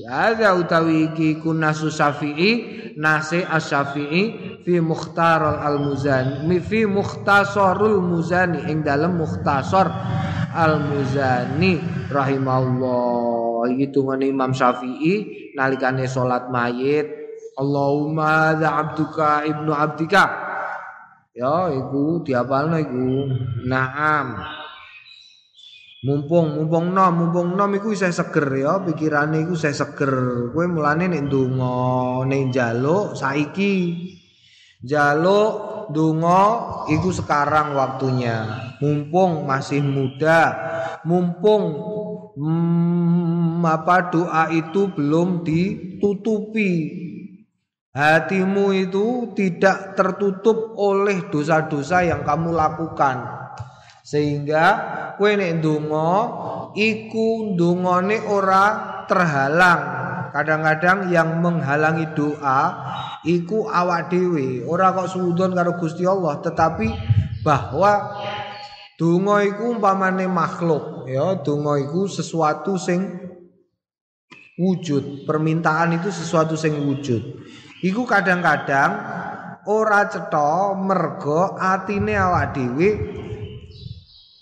Ada 0.05 0.53
utawi 0.53 1.09
iki 1.09 1.41
kunasu 1.41 1.89
Syafi'i 1.89 2.49
nasi 2.95 3.41
Asy-Syafi'i 3.41 4.23
fi 4.61 4.77
Mukhtar 4.77 5.41
al-Muzani 5.41 6.57
fi 6.61 6.85
Mukhtasarul 6.85 7.99
Muzani 8.05 8.69
ing 8.69 8.85
dalam 8.85 9.17
Mukhtasar 9.17 9.89
al-Muzani 10.53 11.81
rahimahullah 12.13 13.73
iki 13.73 13.89
tungane 13.89 14.29
Imam 14.29 14.53
Syafi'i 14.53 15.51
nalikane 15.57 16.05
salat 16.05 16.47
mayit 16.53 17.09
Allahumma 17.57 18.55
za 18.59 18.69
abduka 18.77 19.41
ibnu 19.47 19.71
abdika 19.71 20.45
Ya 21.35 21.67
iku 21.67 22.23
diapalno 22.23 22.79
iku. 22.79 23.27
Naam. 23.67 24.39
Mumpung 26.05 26.53
mumpung 26.53 26.93
nom 26.93 27.17
mumpung 27.17 27.57
nom 27.57 27.73
iku 27.73 27.89
isih 27.89 28.13
seger 28.13 28.45
ya 28.61 28.77
pikirane 28.77 29.41
iku 29.41 29.57
isih 29.57 29.73
seger. 29.73 30.13
Kowe 30.53 30.65
mulane 30.69 31.09
nek 31.09 31.25
ndonga 31.25 32.21
ning 32.29 32.53
njaluk 32.53 33.17
saiki. 33.17 33.73
Jaluk 34.85 35.89
donga 35.89 36.41
iku 36.93 37.09
sekarang 37.09 37.73
waktunya. 37.73 38.37
Mumpung 38.77 39.49
masih 39.49 39.81
muda, 39.81 40.53
mumpung 41.09 41.73
hmm, 42.37 43.65
apa 43.65 44.13
doa 44.13 44.53
itu 44.53 44.93
belum 44.93 45.41
ditutupi. 45.41 47.01
Hatimu 47.97 48.75
itu 48.77 49.33
tidak 49.33 49.97
tertutup 49.97 50.77
oleh 50.77 51.33
dosa-dosa 51.33 52.05
yang 52.05 52.21
kamu 52.27 52.53
lakukan. 52.53 53.23
Sehingga 54.05 54.65
kowe 55.17 55.33
nek 55.33 55.65
ndonga 55.65 56.09
iku 56.77 57.57
ndongane 57.57 58.21
ora 58.29 58.63
terhalang. 59.09 59.81
Kadang-kadang 60.29 61.09
yang 61.09 61.41
menghalangi 61.41 62.13
doa 62.13 62.59
iku 63.25 63.71
awak 63.71 64.11
dhewe, 64.13 64.67
ora 64.67 64.91
kok 64.91 65.09
suudon 65.09 65.55
karo 65.55 65.79
Gusti 65.79 66.03
Allah, 66.03 66.43
tetapi 66.43 66.91
bahwa 67.39 68.19
donga 68.99 69.47
iku 69.47 69.79
umpamane 69.79 70.27
makhluk, 70.27 71.07
ya, 71.07 71.39
donga 71.39 71.79
iku 71.79 72.11
sesuatu 72.11 72.75
sing 72.75 73.25
wujud, 74.59 75.23
permintaan 75.23 76.03
itu 76.03 76.11
sesuatu 76.11 76.59
sing 76.59 76.83
wujud. 76.83 77.47
Iku 77.79 78.03
kadang-kadang 78.03 78.91
ora 79.71 80.03
cetha 80.11 80.75
mergo 80.75 81.55
atine 81.55 82.11
awak 82.19 82.59
dhewe 82.59 82.89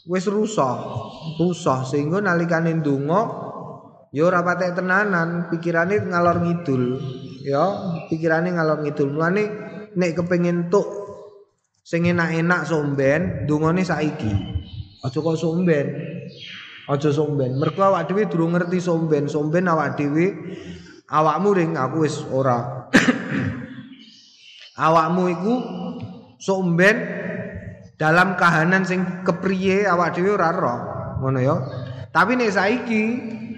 wis 0.04 0.28
rusak, 0.28 0.78
rusak 1.40 1.88
sehingga 1.88 2.20
nalikane 2.20 2.76
ndonga 2.76 3.22
ya 4.14 4.30
ora 4.30 4.44
patek 4.44 4.78
tenanan, 4.78 5.48
pikirane 5.50 6.04
ngalor 6.06 6.44
ngidul, 6.44 6.84
ya, 7.42 7.64
pikirane 8.12 8.54
ngalor 8.54 8.84
ngidul. 8.84 9.10
Mulane 9.16 9.44
nek 9.96 10.12
kepengin 10.14 10.70
tuk 10.70 10.86
sing 11.82 12.06
enak-enak 12.06 12.68
somben, 12.68 13.48
ndongane 13.48 13.82
saiki. 13.82 14.32
Aja 15.04 15.20
kok 15.20 15.36
somben. 15.36 15.88
Aja 16.88 17.10
somben. 17.12 17.60
Mergo 17.60 17.84
awak 17.84 18.08
dhewe 18.08 18.28
durung 18.28 18.56
ngerti 18.56 18.80
somben, 18.80 19.28
somben 19.28 19.68
awak 19.68 20.00
dhewe 20.00 20.32
awakmu 21.12 21.50
ring 21.56 21.72
aku 21.76 22.08
wis 22.08 22.24
ora. 22.32 22.92
awakmu 24.88 25.24
iku 25.32 25.54
somben 26.40 27.23
dalam 27.98 28.36
kahanan 28.36 28.84
sing 28.84 29.24
kepriye 29.24 29.86
awak 29.86 30.18
dhewe 30.18 30.34
ora 30.34 30.50
ero 30.50 30.76
ngono 31.22 31.40
ya. 31.40 31.56
Tapi 32.14 32.38
nek 32.38 32.54
saiki 32.54 33.04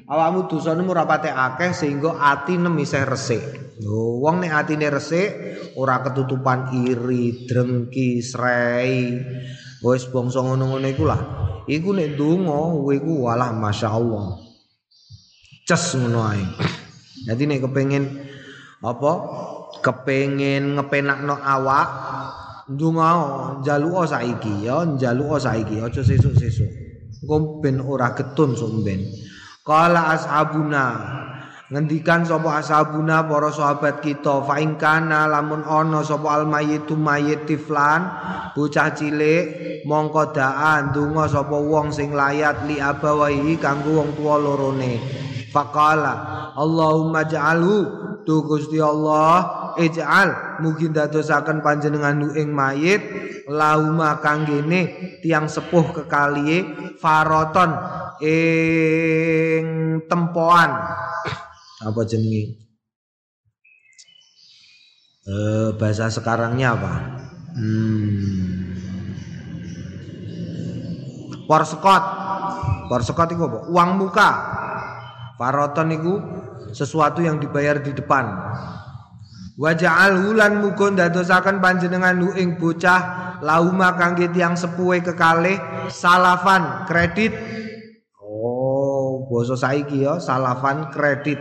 awakmu 0.07 0.47
dosane 0.47 0.83
ora 0.87 1.03
pate 1.03 1.27
akeh 1.27 1.75
sehingga 1.75 2.19
ati 2.19 2.55
nem 2.55 2.75
isih 2.79 3.03
resik. 3.03 3.43
Lho 3.83 4.23
wong 4.23 4.39
nek 4.39 4.55
atine 4.55 4.87
resik 4.87 5.29
ora 5.75 5.99
ketutupan 5.99 6.71
iri 6.71 7.43
drengki 7.43 8.23
srei. 8.23 9.19
Wis 9.83 10.07
bangsa 10.07 10.39
ngono-ngono 10.39 10.87
iku 10.87 11.03
lah. 11.03 11.21
Iku 11.67 11.91
nek 11.91 12.15
donga 12.15 12.71
iku 12.95 13.27
walah 13.27 13.51
masyaallah. 13.51 14.39
Ces 15.67 15.99
ngono 15.99 16.19
ae. 16.31 16.45
Dadi 17.27 17.43
nek 17.43 17.67
kepengin 17.67 18.03
apa? 18.79 19.11
Kepengin 19.83 20.79
ngepenakno 20.79 21.35
awak 21.35 21.87
ndonga 22.65 23.09
njaluk 23.61 24.09
saiki 24.09 24.65
ya 24.65 24.85
njaluk 24.85 25.37
saiki 25.37 25.77
aja 25.81 26.01
sesuk-sesuk. 26.01 26.71
Engko 27.25 27.61
ben 27.61 27.81
ora 27.81 28.13
getun 28.17 28.53
somben 28.53 29.01
qala 29.65 30.13
ashabuna 30.13 30.83
ngendikan 31.73 32.21
sapa 32.21 32.61
ashabuna 32.61 33.25
para 33.25 33.49
sahabat 33.49 33.97
kita 34.05 34.45
fa 34.45 34.61
kana 34.77 35.25
lamun 35.25 35.65
ana 35.65 36.05
sapa 36.05 36.37
almayitu 36.37 36.93
mayit 36.93 37.49
tiflan 37.49 38.05
bocah 38.53 38.93
cilik 38.93 39.81
mongko 39.89 40.37
daan 40.37 40.93
ndonga 40.93 41.25
sapa 41.25 41.57
wong 41.57 41.89
sing 41.89 42.13
layat 42.13 42.61
li 42.69 42.77
abawahi 42.77 43.57
kanggo 43.57 44.05
wong 44.05 44.13
tuwa 44.13 44.37
lorone. 44.37 45.01
Faqala 45.49 46.13
Allahumma 46.53 47.23
ja'alhu 47.23 47.77
tu 48.27 48.43
Gusti 48.43 48.75
Allah 48.77 49.64
ij'al 49.79 50.59
mugi 50.63 50.91
dadosaken 50.91 51.59
panjenengan 51.59 52.19
ing 52.35 52.51
mayit. 52.51 53.01
Lauma 53.45 54.17
kanggene 54.25 55.13
tiang 55.21 55.45
sepuh 55.45 55.93
kekaliye 55.93 56.65
faroton 56.97 57.77
ing 58.25 59.65
tempoan. 60.09 60.71
Apa 61.85 62.01
jenenge? 62.09 62.57
Eh 65.25 65.69
bahasa 65.77 66.09
sekarangnya 66.09 66.73
apa? 66.73 66.93
Hmm. 67.53 68.73
Porsekot 71.45 72.03
porsekot 72.89 73.29
itu 73.29 73.43
apa? 73.45 73.59
Uang 73.69 73.89
muka. 74.01 74.29
Faroton 75.37 75.91
itu 75.93 76.13
sesuatu 76.73 77.21
yang 77.21 77.37
dibayar 77.37 77.77
di 77.77 77.91
depan 77.93 78.25
Waja'al 79.55 80.27
hulan 80.27 80.59
muga 80.59 80.91
ndadosaken 80.91 81.63
panjenengan 81.63 82.19
ing 82.35 82.59
bocah 82.59 83.39
lauma 83.39 83.95
kangge 83.95 84.27
tiyang 84.35 84.59
sepuhe 84.59 84.99
kekalih 84.99 85.55
salafan 85.87 86.83
kredit. 86.83 87.31
Oh, 88.19 89.23
basa 89.31 89.55
saiki 89.55 90.03
ya 90.03 90.19
salafan 90.19 90.91
kredit. 90.91 91.39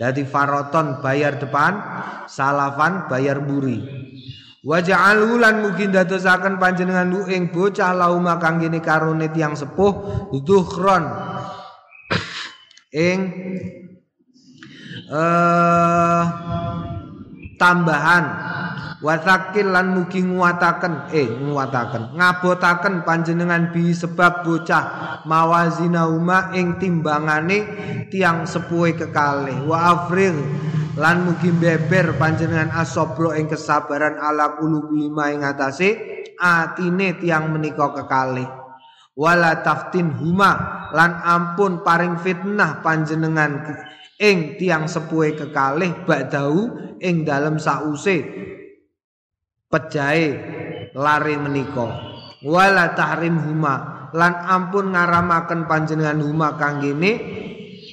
Dadi 0.00 0.24
faroton 0.24 1.04
bayar 1.04 1.36
depan, 1.36 1.76
salafan 2.24 3.04
bayar 3.12 3.44
buri. 3.44 3.84
Waja'al 4.64 5.28
hulan 5.28 5.68
mugi 5.68 5.92
ndadosaken 5.92 6.56
panjenengan 6.56 7.12
ing 7.28 7.52
bocah 7.52 7.92
lauma 7.92 8.40
kangge 8.40 8.72
karone 8.80 9.28
tiyang 9.28 9.52
sepuh 9.52 9.92
dukhron 10.46 11.12
ing 12.94 13.18
eh 15.12 15.16
uh, 15.16 15.81
tambahan. 17.62 18.26
Wasakil 19.02 19.74
lan 19.74 19.98
mugi 19.98 20.22
nguataken 20.22 21.10
eh 21.10 21.26
nguataken 21.26 22.14
ngabotaken 22.14 23.02
panjenengan 23.02 23.74
bi 23.74 23.90
sebab 23.90 24.46
bocah 24.46 24.84
mawazina 25.26 26.06
uma 26.06 26.54
ing 26.54 26.78
timbangane 26.78 27.66
tiang 28.14 28.46
sepuhe 28.46 28.94
kekalih. 28.94 29.66
Wa 29.66 30.06
afril 30.06 30.38
lan 30.94 31.26
mugi 31.26 31.50
beber 31.50 32.14
panjenengan 32.14 32.70
asobro 32.78 33.34
ing 33.34 33.50
kesabaran 33.50 34.22
ala 34.22 34.54
kulubi 34.54 35.10
ing 35.10 35.42
atase 35.42 35.98
atine 36.38 37.18
tiang 37.18 37.50
menika 37.50 37.90
kekalih. 37.98 38.46
Wala 39.18 39.66
taftin 39.66 40.14
huma 40.14 40.86
lan 40.94 41.18
ampun 41.26 41.82
paring 41.82 42.22
fitnah 42.22 42.86
panjenengan 42.86 43.66
ing 44.20 44.60
tiang 44.60 44.90
sepuhe 44.90 45.32
kekalih 45.36 46.04
ba'dau 46.04 46.68
ing 47.00 47.24
dalem 47.24 47.56
sause 47.56 48.22
pejae 49.72 50.26
lari 50.92 51.36
menika. 51.40 51.88
Wala 52.42 52.92
tahrim 52.92 53.38
huma 53.38 54.10
lan 54.12 54.34
ampun 54.44 54.92
ngaramaken 54.92 55.64
panjenengan 55.70 56.20
huma 56.20 56.58
kanggene 56.60 57.12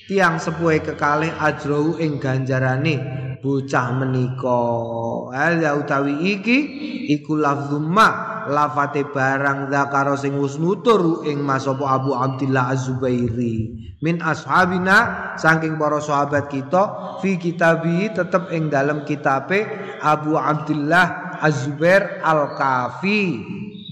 tiang 0.10 0.42
sepuhe 0.42 0.82
kekalih 0.82 1.32
ajrau 1.38 1.96
ing 2.02 2.18
ganjarane 2.18 2.96
bocah 3.40 3.88
menika. 3.96 4.64
Ala 5.32 5.78
utawi 5.80 6.36
iki 6.36 6.58
iku 7.14 7.40
lafzumma 7.40 8.39
lafate 8.50 9.06
barang 9.06 9.70
zakaro 9.70 10.18
sing 10.18 10.36
wis 10.42 10.58
nutur 10.58 11.24
ing 11.24 11.46
Mas 11.46 11.70
Abu 11.70 11.86
Abdillah 12.18 12.74
Az-Zubairi. 12.74 13.78
Min 14.02 14.18
ashabina 14.20 15.32
saking 15.38 15.78
para 15.78 16.02
sahabat 16.02 16.50
kita 16.50 17.18
fi 17.22 17.38
kitabi 17.38 18.10
tetep 18.12 18.50
ing 18.50 18.74
dalam 18.74 19.06
kitabe 19.06 19.70
Abu 20.02 20.34
Abdillah 20.36 21.40
Az-Zubair 21.40 22.20
Al-Kafi. 22.26 23.22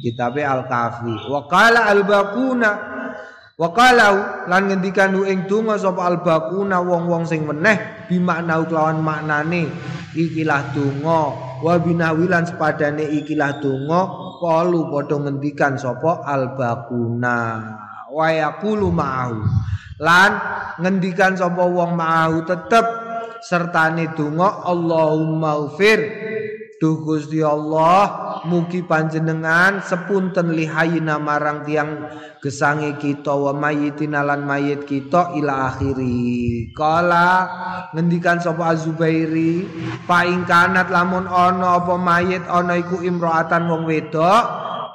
Kitabe 0.03 0.41
Al-Kafi. 0.41 1.29
Wa 1.29 1.45
qala 1.45 1.87
al-baquna 1.93 2.97
wa 3.57 3.73
qala 3.73 4.07
lan 4.45 4.69
ngendikan 4.69 5.17
ing 5.25 5.49
donga 5.49 5.81
sapa 5.81 6.05
al-baquna 6.05 6.77
wong-wong 6.77 7.25
sing 7.25 7.41
meneh 7.41 8.05
bimakna 8.05 8.61
kelawan 8.69 9.01
maknane 9.01 9.65
ikilah 10.13 10.77
donga 10.77 11.46
wa 11.63 11.75
binawilan 11.81 12.45
sepadane 12.45 13.05
ikilah 13.23 13.57
donga 13.61 14.01
kalu 14.41 14.89
padha 14.93 15.15
ngendikan 15.17 15.77
sapa 15.77 16.21
albaquna 16.25 17.39
wa 18.13 18.27
yaqulu 18.29 18.93
ma'ahu 18.93 19.41
lan 20.01 20.31
ngendikan 20.81 21.33
sapa 21.33 21.65
wong 21.65 21.97
ma'ahu 21.97 22.45
tetep 22.45 22.85
sertane 23.41 24.13
donga 24.13 24.65
Allahumma 24.65 25.57
ufir. 25.69 25.99
Duh 26.77 27.01
Gusti 27.01 27.41
Allah 27.41 28.26
mugi 28.47 28.81
panjenengan 28.87 29.83
sepunten 29.83 30.55
lihayina 30.55 31.19
marang 31.19 31.67
tiang 31.67 32.07
gesangi 32.39 32.95
kita 32.95 33.35
wa 33.35 33.51
mayyitina 33.51 34.23
lan 34.23 34.47
mayit 34.47 34.87
kita 34.87 35.35
ila 35.35 35.67
akhiri. 35.67 36.71
Kala 36.71 37.29
ngendikan 37.91 38.39
sapa 38.39 38.71
azubairi 38.71 39.67
paing 40.07 40.47
kanat 40.47 40.87
lamun 40.87 41.27
ana 41.27 41.83
apa 41.83 41.99
mayit 41.99 42.47
ana 42.47 42.79
iku 42.79 43.03
imroatan 43.03 43.67
wong 43.67 43.83
wedok. 43.83 44.43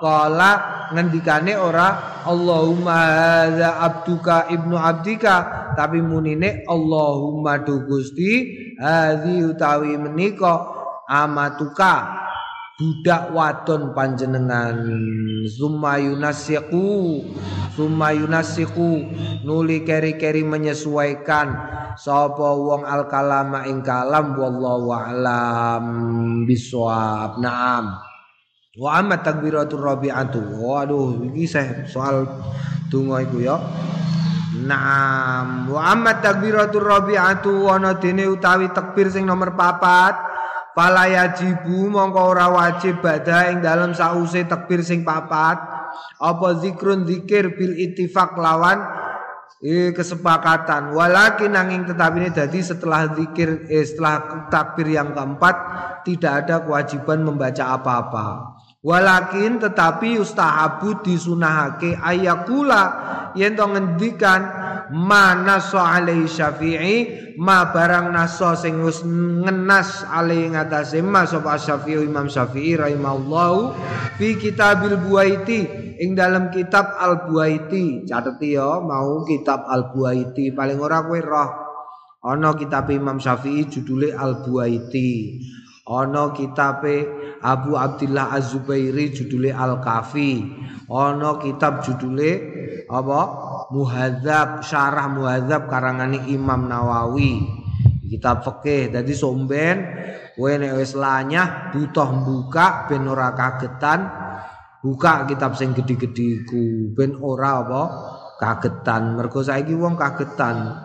Kala 0.01 0.53
ngendikane 0.91 1.55
ora 1.55 2.19
Allahumma 2.27 2.97
hadza 2.97 3.79
abduka 3.79 4.49
ibnu 4.49 4.75
abdika. 4.75 5.69
Tapi 5.77 6.01
munine 6.01 6.65
Allahumma 6.67 7.61
du 7.63 7.85
Gusti 7.87 8.51
hadhi 8.81 9.47
utawi 9.47 9.95
menika 10.01 10.73
amatuka 11.07 12.23
budak 12.83 13.31
wadon 13.31 13.95
panjenengan. 13.95 14.75
Zumayunasiku 15.47 17.23
Zumayunasiku 17.79 18.91
nuli 19.47 19.87
keri-keri 19.87 20.43
menyesuaikan. 20.43 21.49
Sapa 21.95 22.53
wong 22.59 22.83
al 22.83 23.07
kalama 23.07 23.65
ing 23.71 23.87
kalam 23.87 24.35
wallahu 24.35 24.91
a'lam 24.91 25.85
bisawab. 26.45 27.39
Na'am. 27.39 27.97
Wa 28.77 28.99
amma 28.99 29.23
takbiratul 29.23 29.81
rabi'atu. 29.81 30.41
Waduh 30.59 31.33
iki 31.33 31.49
soal 31.89 32.29
donga 32.91 33.25
iku 33.25 33.41
ya. 33.41 33.57
Naam. 34.67 35.73
Wa 35.73 35.97
amma 35.97 36.21
takbiratul 36.21 36.85
rabi'atu. 36.85 37.73
Ana 37.73 37.97
dene 37.97 38.29
utawi 38.29 38.69
takbir 38.75 39.09
sing 39.09 39.25
nomor 39.25 39.57
papat 39.57 40.32
Fala 40.73 41.05
yajibu 41.05 41.93
mongko 41.93 42.33
ora 42.33 42.49
wajib 42.49 43.05
badha 43.05 43.53
ing 43.53 43.61
dalem 43.61 43.93
sause 43.93 44.49
takbir 44.49 44.81
sing 44.81 45.05
papat. 45.05 45.61
Apa 46.17 46.57
zikrun 46.65 47.05
zikir 47.05 47.53
bil 47.53 47.77
ittifaq 47.77 48.41
lawan? 48.41 48.81
Eh, 49.63 49.95
kesepakatan. 49.95 50.91
Walakin 50.91 51.55
nanging 51.55 51.87
tetapi 51.87 52.19
ini 52.19 52.31
jadi 52.35 52.59
setelah 52.65 53.15
zikir 53.15 53.71
eh, 53.71 53.87
setelah 53.87 54.49
takbir 54.51 54.91
yang 54.91 55.15
keempat 55.15 55.55
tidak 56.03 56.33
ada 56.43 56.67
kewajiban 56.67 57.23
membaca 57.23 57.71
apa-apa. 57.79 58.27
Walakin 58.83 59.63
tetapi 59.63 60.19
ustahabu 60.19 60.99
disunahake 61.07 61.95
ayakula 61.95 62.83
yen 63.39 63.55
to 63.55 63.63
ngendikan 63.63 64.43
mana 64.93 65.57
alai 65.59 66.29
syafi'i 66.29 67.35
ma 67.41 67.73
barang 67.73 68.13
naso 68.13 68.53
sing 68.53 68.85
wis 68.85 69.01
ngenas 69.01 70.05
ali 70.05 70.53
ngatasé 70.53 71.01
ma 71.01 71.25
sapa 71.25 71.57
Syafi'i 71.57 72.05
Imam 72.05 72.29
Syafi'i 72.29 72.77
rahimallahu 72.77 73.73
fi 74.21 74.37
kitabil 74.37 75.01
buaiti 75.01 75.65
ing 75.97 76.13
dalam 76.13 76.53
kitab 76.53 76.93
Al 77.01 77.25
Buaiti 77.25 78.05
catet 78.05 78.37
ya 78.45 78.85
mau 78.85 79.25
kitab 79.25 79.65
Al 79.65 79.95
Buaiti 79.95 80.53
paling 80.53 80.77
ora 80.83 81.01
kowe 81.07 81.21
roh. 81.21 81.51
Ana 82.23 82.55
kitab 82.55 82.87
Imam 82.93 83.19
Syafi'i 83.19 83.67
judule 83.67 84.15
Al 84.15 84.47
Buaiti 84.47 85.43
ana 85.89 86.31
kitabe 86.31 87.22
Abu 87.43 87.75
Abdullah 87.75 88.31
Az-Zubairi 88.39 89.11
judule 89.11 89.51
Al-Kafi. 89.51 90.33
Ana 90.87 91.43
kitab 91.43 91.83
judule 91.83 92.33
apa? 92.87 93.21
Muhadzab 93.75 94.63
syarah 94.63 95.11
Muhadzab 95.11 95.67
karangane 95.67 96.31
Imam 96.31 96.71
Nawawi. 96.71 97.43
Kitab 98.07 98.47
fikih. 98.47 98.95
Dadi 98.95 99.11
somben 99.11 99.77
kowe 100.39 100.53
nek 100.55 100.79
wis 100.79 100.95
lanyah 100.95 101.75
butuh 101.75 102.09
buka 102.25 102.89
ben 102.89 103.05
ora 103.05 103.37
kagetan 103.37 104.07
buka 104.81 105.27
kitab 105.27 105.59
sing 105.59 105.75
gedhi-gedhi 105.75 106.47
iku. 106.47 106.95
Ben 106.95 107.19
ora 107.19 107.65
apa? 107.65 107.83
Kagetan. 108.39 109.19
Mergo 109.19 109.43
saiki 109.43 109.75
wong 109.75 109.99
kagetan. 109.99 110.79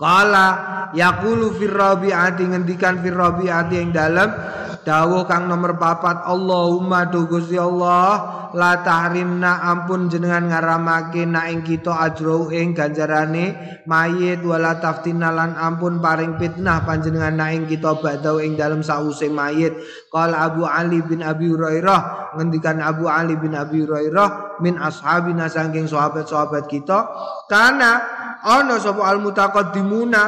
Kala 0.00 0.48
yaqulu 0.96 1.52
fir 1.60 1.76
rabi'ati 1.76 2.48
ngendikan 2.48 3.04
fir 3.04 3.12
rabi'ati 3.12 3.76
ing 3.76 3.92
dalem 3.92 4.59
dawuh 4.80 5.28
kang 5.28 5.46
nomor 5.46 5.76
papat 5.76 6.24
Allahumma 6.24 7.08
do 7.12 7.28
Gusti 7.28 7.60
Allah 7.60 8.50
la 8.56 8.82
tahrimna 8.82 9.62
ampun 9.62 10.10
jenengan 10.10 10.50
ngaramake 10.50 11.22
na 11.28 11.46
ing 11.52 11.62
kita 11.62 11.94
ajro 11.94 12.50
ing 12.50 12.74
ganjarane 12.74 13.78
mayit 13.86 14.42
wala 14.42 14.80
taftina 14.82 15.30
lan 15.30 15.54
ampun 15.54 16.02
paring 16.02 16.40
fitnah 16.40 16.82
panjenengan 16.82 17.36
na 17.36 17.52
ing 17.54 17.68
kita 17.68 18.00
badau 18.00 18.42
ing 18.42 18.58
dalam 18.58 18.82
sause 18.82 19.28
mayit. 19.30 19.76
Qala 20.10 20.50
Abu 20.50 20.66
Ali 20.66 20.98
bin 21.04 21.22
Abi 21.22 21.46
Hurairah 21.52 22.34
ngendikan 22.34 22.82
Abu 22.82 23.06
Ali 23.06 23.38
bin 23.38 23.54
Abi 23.54 23.86
Hurairah 23.86 24.58
min 24.64 24.74
ashabina 24.80 25.46
saking 25.46 25.86
sahabat-sahabat 25.86 26.66
kita 26.66 27.06
karena 27.46 28.02
ana 28.42 28.80
sapa 28.82 29.06
al 29.06 29.22
mutaqaddimuna 29.22 30.22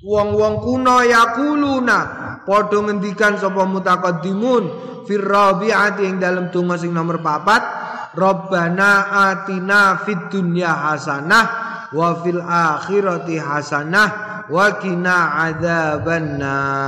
wong-wong 0.00 0.54
kuno 0.64 1.04
yakuluna 1.04 2.19
padha 2.46 2.78
ngendikan 2.80 3.36
sapa 3.40 3.66
mutaqaddimun 3.66 4.64
fir 5.04 5.22
rabi'ati 5.24 6.06
ing 6.06 6.22
dalam 6.22 6.48
donga 6.54 6.78
sing 6.78 6.92
nomor 6.94 7.18
papat 7.18 7.62
Rabbana 8.10 9.06
atina 9.30 10.02
fid 10.02 10.34
dunya 10.34 10.74
hasanah 10.74 11.46
wa 11.94 12.18
fil 12.22 12.42
akhirati 12.42 13.38
hasanah 13.38 14.08
wa 14.50 14.66
qina 14.82 15.46
adzabannar 15.46 16.80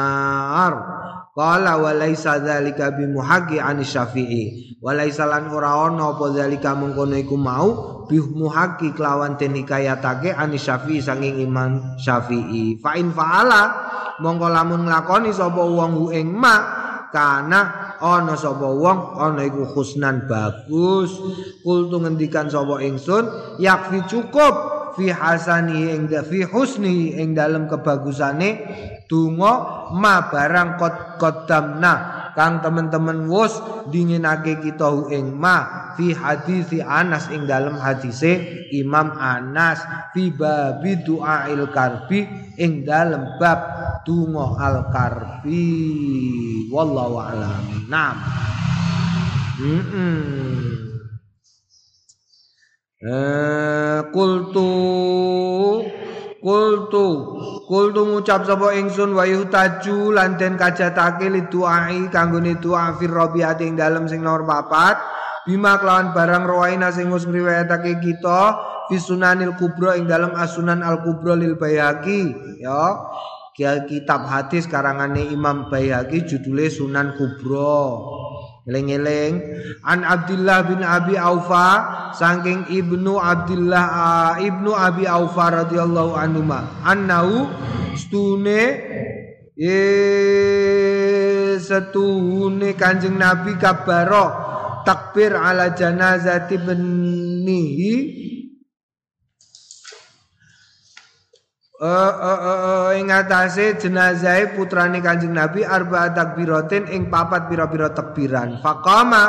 Qala 1.32 1.80
wa 1.80 1.96
laisa 1.96 2.44
dzalika 2.44 2.92
bimuhaqi 2.92 3.56
an 3.56 3.80
Syafi'i. 3.80 4.76
Wa 4.84 4.92
laisa 4.92 5.24
lan 5.24 5.48
ora 5.48 5.88
ana 5.88 6.12
apa 6.12 6.28
dzalika 6.28 6.76
mengkono 6.76 7.16
iku 7.16 7.40
mau 7.40 7.68
bimuhaqi 8.04 8.92
kelawan 8.92 9.40
den 9.40 9.56
hikayatake 9.56 10.36
an 10.36 10.52
Syafi'i 10.52 11.00
sanging 11.00 11.40
Imam 11.40 11.96
Syafi'i. 11.96 12.76
Fa 12.84 13.00
in 13.00 13.16
fa'ala 13.16 13.62
mongko 14.20 14.46
lamun 14.52 14.84
nglakoni 14.84 15.32
sapa 15.32 15.64
wong 15.64 16.12
ing 16.12 16.36
ma 16.36 16.56
kana 17.08 17.96
ana 17.96 18.36
sapa 18.36 18.68
wong 18.68 19.16
ana 19.16 19.48
iku 19.48 19.64
husnan 19.72 20.28
bagus 20.28 21.16
kultu 21.64 21.96
ngendikan 21.96 22.52
sapa 22.52 22.76
ingsun 22.84 23.56
yakfi 23.56 24.04
cukup 24.04 24.54
fi 25.00 25.08
hasani 25.08 25.96
ing 25.96 26.12
fi 26.28 26.44
husni 26.44 27.16
ing 27.16 27.32
dalem 27.32 27.72
kebagusane 27.72 28.50
donga 29.12 29.52
ma 29.92 30.32
barang 30.32 30.80
kot 30.80 31.20
kodamna 31.20 32.24
kang 32.32 32.64
teman-teman 32.64 33.28
wus 33.28 33.60
dinginake 33.92 34.56
kita 34.64 35.12
ing 35.12 35.36
ma 35.36 35.92
fi 35.92 36.16
hadisi 36.16 36.80
Anas 36.80 37.28
ing 37.28 37.44
dalam 37.44 37.76
hadise 37.76 38.64
Imam 38.72 39.12
Anas 39.20 39.84
fi 40.16 40.32
babi 40.32 40.96
il 41.52 41.62
karbi 41.68 42.24
ing 42.56 42.88
dalam 42.88 43.36
bab 43.36 43.60
donga 44.08 44.56
al 44.56 44.88
karbi 44.88 45.68
wallahu 46.72 47.20
alam. 47.20 47.64
Nam 47.92 48.16
mm 49.60 49.82
-mm. 49.92 50.52
Eh, 53.02 54.00
kultu 54.14 54.70
Kultu 56.42 57.06
Kultu 57.70 58.02
ngucap 58.02 58.42
sapa 58.42 58.74
ingsun 58.74 59.14
wa 59.14 59.22
yuhtaju 59.22 60.10
lan 60.10 60.34
den 60.34 60.58
kajatake 60.58 61.30
li 61.30 61.46
duai 61.46 62.10
kanggone 62.10 62.58
doa 62.58 62.98
fir 62.98 63.14
rabiat 63.14 63.62
ing 63.62 63.78
dalem 63.78 64.10
sing 64.10 64.26
nomor 64.26 64.42
papat 64.42 64.98
bima 65.46 65.78
kelawan 65.78 66.10
barang 66.10 66.42
rawaina 66.42 66.90
sing 66.90 67.14
wis 67.14 67.30
ngriwayatake 67.30 68.02
kita 68.02 68.58
fi 68.90 68.98
sunanil 68.98 69.54
kubra 69.54 69.94
ing 69.94 70.10
dalem 70.10 70.34
asunan 70.34 70.82
al 70.82 71.06
kubra 71.06 71.38
lil 71.38 71.54
bayaki 71.54 72.34
ya 72.58 72.98
kitab 73.54 74.24
hadis 74.26 74.64
karangane 74.64 75.28
Imam 75.28 75.68
Bayhaqi 75.68 76.24
judule 76.24 76.72
Sunan 76.72 77.12
Kubra 77.20 78.00
Eling-eling 78.62 79.34
An 79.82 80.06
Abdullah 80.06 80.62
bin 80.70 80.86
Abi 80.86 81.18
Aufa 81.18 81.68
saking 82.14 82.70
Ibnu 82.70 83.18
Abdullah 83.18 83.84
uh, 83.90 84.32
Ibnu 84.38 84.70
Abi 84.70 85.02
Aufa 85.10 85.66
radhiyallahu 85.66 86.14
anhu 86.14 86.46
annahu 86.86 87.50
stune 87.98 88.62
e 89.58 89.78
setune 91.58 92.78
Kanjeng 92.78 93.18
Nabi 93.18 93.58
kabaro 93.58 94.26
takbir 94.86 95.34
ala 95.34 95.74
janazati 95.74 96.54
benihi 96.58 97.94
uh, 101.82 102.14
uh, 102.14 102.40
uh, 102.40 102.88
ing 102.94 103.10
atase 103.10 103.74
jenazah 103.74 104.54
putrane 104.54 105.02
Kanjeng 105.02 105.34
Nabi 105.34 105.66
arba 105.66 106.14
takbiratin 106.14 106.86
ing 106.86 107.10
papat 107.10 107.50
pira-pira 107.50 107.90
takbiran. 107.90 108.62
Faqama 108.62 109.24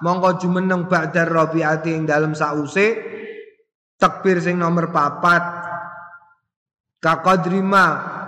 mongko 0.00 0.40
jumeneng 0.40 0.88
ba'dar 0.88 1.28
rabiati 1.28 1.92
ing 1.92 2.08
dalem 2.08 2.32
sause 2.32 2.96
takbir 4.00 4.40
sing 4.40 4.56
nomor 4.56 4.88
papat. 4.88 5.68
Kakadrima 7.00 7.86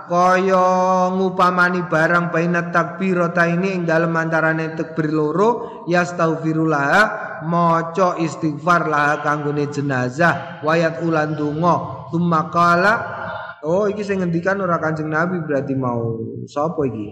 kaya 0.09 0.65
ngupamani 1.13 1.85
barang 1.85 2.33
baina 2.33 2.73
takbirata 2.73 3.45
ini 3.45 3.77
ing 3.77 3.85
dalem 3.85 4.13
antarane 4.17 4.73
takbir 4.73 5.13
loro 5.13 5.85
yastaghfirullah 5.85 6.89
maca 7.45 8.17
istighfar 8.17 8.89
lah 8.89 9.21
kanggone 9.21 9.69
jenazah 9.69 10.59
wayat 10.65 11.05
ulan 11.05 11.37
donga 11.37 12.09
tsumma 12.09 12.49
qala 12.49 12.93
oh 13.63 13.87
iki 13.87 14.03
sing 14.03 14.19
ngendikan 14.19 14.59
ora 14.59 14.77
Kanjeng 14.77 15.09
Nabi 15.09 15.39
berarti 15.41 15.73
mau 15.73 16.19
sapa 16.45 16.83
iki? 16.85 17.07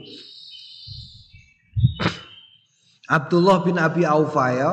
Abdullah 3.12 3.64
bin 3.68 3.76
Abi 3.76 4.08
Aufa 4.08 4.46
ya. 4.56 4.72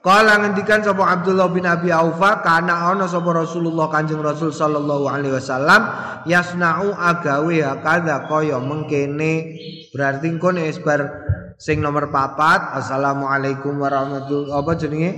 Kala 0.00 0.38
ngendikan 0.38 0.86
sapa 0.86 1.02
Abdullah 1.02 1.50
bin 1.50 1.66
Abi 1.66 1.90
Aufa 1.90 2.40
kana 2.40 2.94
ana 2.94 3.10
sapa 3.10 3.34
Rasulullah 3.34 3.90
Kanjeng 3.90 4.22
Rasul 4.22 4.54
sallallahu 4.54 5.10
alaihi 5.10 5.34
wasallam 5.34 5.82
yasna'u 6.30 6.94
agawe 6.94 7.58
kada 7.82 8.24
kaya 8.30 8.62
mengkene. 8.62 9.58
Berarti 9.90 10.30
kon 10.38 10.62
esbar 10.62 11.26
sing 11.56 11.80
nomor 11.80 12.12
papat 12.12 12.76
assalamualaikum 12.78 13.80
warahmatullahi 13.80 14.52
apa 14.52 14.72
jenenge 14.76 15.10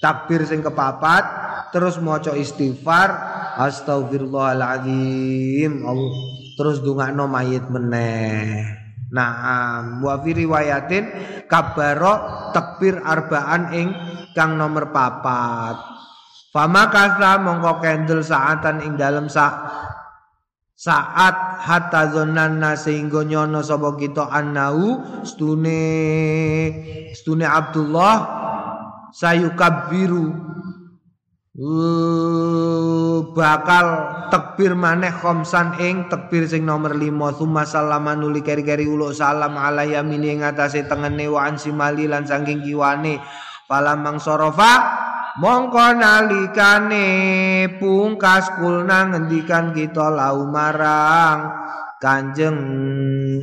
takbir 0.00 0.48
sing 0.48 0.64
kepapat 0.64 1.24
terus 1.70 2.00
maca 2.00 2.34
istighfar 2.34 3.12
astagfirullahaladzim 3.60 5.84
terus 6.56 6.80
dungakno 6.80 7.28
mayit 7.28 7.68
meneh. 7.68 8.80
Nah, 9.10 9.82
wa 10.00 10.22
fi 10.22 10.30
riwayatin 10.34 11.04
kabaro 11.50 12.14
takbir 12.54 13.02
arbaan 13.02 13.74
ing 13.74 13.90
kang 14.34 14.54
nomor 14.54 14.94
papat. 14.94 15.76
Fama 16.50 16.90
kasa 16.90 17.38
mongko 17.38 17.78
kendel 17.78 18.26
saatan 18.26 18.82
ing 18.82 18.98
dalam 18.98 19.30
sa 19.30 19.70
saat 20.80 21.60
hatta 21.60 22.08
zonanna 22.08 22.72
sehingga 22.72 23.20
nyono 23.20 23.60
sapa 23.60 24.00
kita 24.00 24.32
annau 24.32 24.96
stune 25.28 25.84
stune 27.12 27.44
Abdullah 27.44 28.16
sayukabiru 29.12 30.50
Uh, 31.60 33.36
bakal 33.36 33.86
tekbir 34.32 34.72
maneh 34.72 35.12
khomsan 35.12 35.76
ing 35.76 36.08
tekbir 36.08 36.48
sing 36.48 36.64
nomor 36.64 36.96
lima. 36.96 37.36
Summa 37.36 37.68
salaman 37.68 38.22
nuli 38.22 38.40
keri-keri 38.40 38.88
uluk 38.88 39.12
salam 39.12 39.58
ala 39.60 39.84
yamini 39.84 40.38
ing 40.38 40.40
atase 40.40 40.88
tengene 40.88 41.28
wa 41.28 41.50
simali 41.60 42.08
lan 42.08 42.24
saking 42.24 42.64
kiwane. 42.64 43.20
Palamang 43.68 44.22
sorofa 44.22 44.72
mongko 45.42 46.00
nalikane 46.00 47.06
pungkas 47.82 48.56
kulna 48.56 49.12
ngendikan 49.12 49.76
kita 49.76 50.06
lau 50.06 50.48
marang 50.48 51.50
kanjeng 52.00 52.56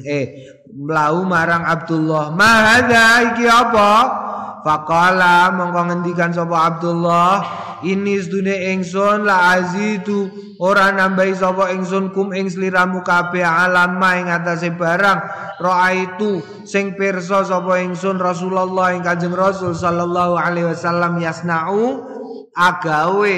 eh 0.08 0.58
lau 0.74 1.22
marang 1.22 1.70
Abdullah. 1.70 2.34
Mahada 2.34 3.36
iki 3.36 3.46
apa 3.46 4.26
Faqala 4.68 5.56
mongko 5.56 5.82
ngendikan 5.88 6.36
sapa 6.36 6.68
Abdullah 6.68 7.40
ini 7.88 8.20
sedune 8.20 8.76
ingsun 8.76 9.24
la 9.24 9.56
azitu 9.56 10.28
ora 10.60 10.92
nambahi 10.92 11.32
sapa 11.40 11.72
ingsun 11.72 12.12
kum 12.12 12.36
ing 12.36 12.52
sliramu 12.52 13.00
kabeh 13.00 13.48
alam 13.48 13.96
ing 13.96 14.28
atase 14.28 14.76
barang 14.76 15.24
raaitu 15.64 16.44
sing 16.68 17.00
pirsa 17.00 17.48
sapa 17.48 17.80
ingsun 17.80 18.20
Rasulullah 18.20 18.92
ing 18.92 19.08
Kanjeng 19.08 19.32
Rasul 19.32 19.72
sallallahu 19.72 20.36
alaihi 20.36 20.68
wasallam 20.68 21.16
yasnau 21.24 22.04
agawe 22.52 23.36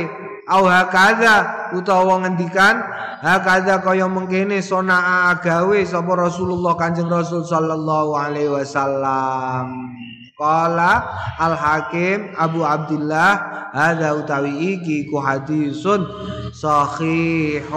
au 0.50 0.66
hakadha 0.66 1.70
utawa 1.78 2.26
ngendikan 2.26 2.82
hakadha 3.22 3.86
kaya 3.86 4.10
mengkene 4.10 4.66
sona 4.66 5.30
agawe 5.30 5.78
sapa 5.86 6.10
Rasulullah 6.18 6.74
Kanjeng 6.74 7.06
Rasul 7.06 7.46
sallallahu 7.46 8.18
alaihi 8.18 8.50
wasallam 8.50 9.94
Qala 10.40 11.04
Al 11.36 11.52
Hakim 11.52 12.32
Abu 12.40 12.64
Abdullah 12.64 13.60
hadza 13.76 14.16
utawi 14.16 14.80
iki 14.80 15.12
ku 15.12 15.20
hadisun 15.20 16.08
sahihun 16.56 17.68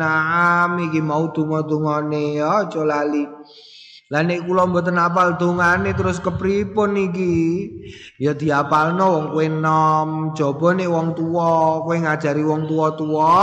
na'am 0.00 0.80
iki 0.88 1.04
mau 1.04 1.28
donga-dongane 1.28 2.40
ya 2.40 2.64
aja 2.64 2.88
lali 2.88 3.28
Lah 4.08 4.24
nek 4.24 4.48
kula 4.48 4.64
mboten 4.64 4.96
apal 4.96 5.36
dongane 5.36 5.92
terus 5.92 6.16
kepripun 6.16 6.96
iki? 6.96 7.68
Ya 8.16 8.32
diapalno 8.32 9.04
wong 9.04 9.26
kowe 9.36 9.46
nom, 9.52 10.32
jaba 10.32 10.72
nek 10.72 10.88
wong 10.88 11.12
tuwa, 11.12 11.84
kowe 11.84 11.92
ngajari 11.92 12.40
wong 12.40 12.64
tuwa-tuwa, 12.72 13.36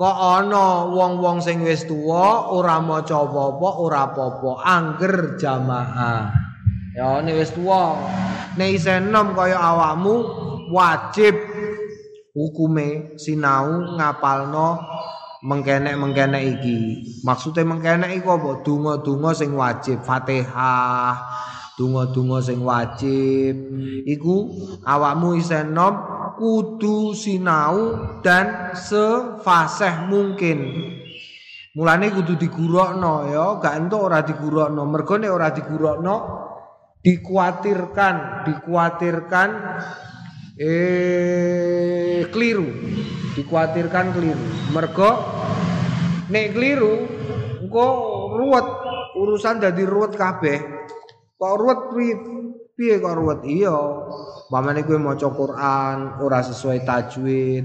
kok 0.00 0.16
ana 0.16 0.88
wong-wong 0.88 1.44
sing 1.44 1.60
wis 1.60 1.84
tuwa 1.84 2.48
ora 2.56 2.80
maca 2.80 3.20
apa-apa 3.20 3.68
ora 3.84 4.08
apa-apa 4.08 4.50
angger 4.64 5.36
jamaah. 5.36 6.32
Ya 6.96 7.20
nek 7.20 7.36
wis 7.36 7.52
tuwa. 7.52 8.00
Nek 8.56 8.80
isih 8.80 9.04
enom 9.04 9.36
kaya 9.36 9.60
awakmu 9.60 10.24
wajib 10.72 11.36
hukume 12.32 13.20
sinau 13.20 14.00
ngapalno 14.00 14.80
mengkenek-mengkenek 15.44 16.44
iki. 16.48 16.78
Maksude 17.20 17.60
mengkenek 17.68 18.16
iku 18.24 18.40
apa? 18.40 18.64
Donga-donga 18.64 19.36
sing 19.36 19.52
wajib. 19.52 20.00
Fatihah 20.00 21.12
donga-donga 21.80 22.44
sing 22.44 22.60
wajib 22.60 23.56
iku 24.04 24.52
awakmu 24.84 25.40
isih 25.40 25.64
enom 25.64 25.96
kudu 26.36 27.16
sinau 27.16 27.96
dan 28.20 28.76
sefasih 28.76 30.04
mungkin. 30.12 30.58
Mulane 31.70 32.12
kudu 32.12 32.36
digurokno 32.36 33.30
ya, 33.30 33.56
gak 33.62 33.76
entuk 33.80 34.00
ora 34.10 34.20
digurokno. 34.20 34.84
Mergo 34.84 35.14
nek 35.16 35.32
ora 35.32 35.48
digurokno 35.54 36.16
dikuatirkan, 37.00 38.44
dikuatirkan 38.44 39.48
eh 40.60 42.28
keliru. 42.28 42.68
Dikuatirkan 43.38 44.06
keliru. 44.12 44.44
Mergo 44.76 45.10
nek 46.28 46.46
keliru 46.52 46.94
engko 47.62 47.86
ruwet 48.34 48.66
urusan 49.14 49.62
jadi 49.62 49.82
ruwet 49.86 50.16
kabeh. 50.18 50.79
Kok 51.40 51.56
ruwet 51.56 51.80
piye 52.76 53.00
kok? 53.00 53.40
Iya. 53.48 53.76
Pamane 54.50 54.84
kowe 54.84 54.98
maca 55.00 55.30
Quran 55.30 56.18
ora 56.20 56.42
sesuai 56.42 56.82
tajwid, 56.82 57.64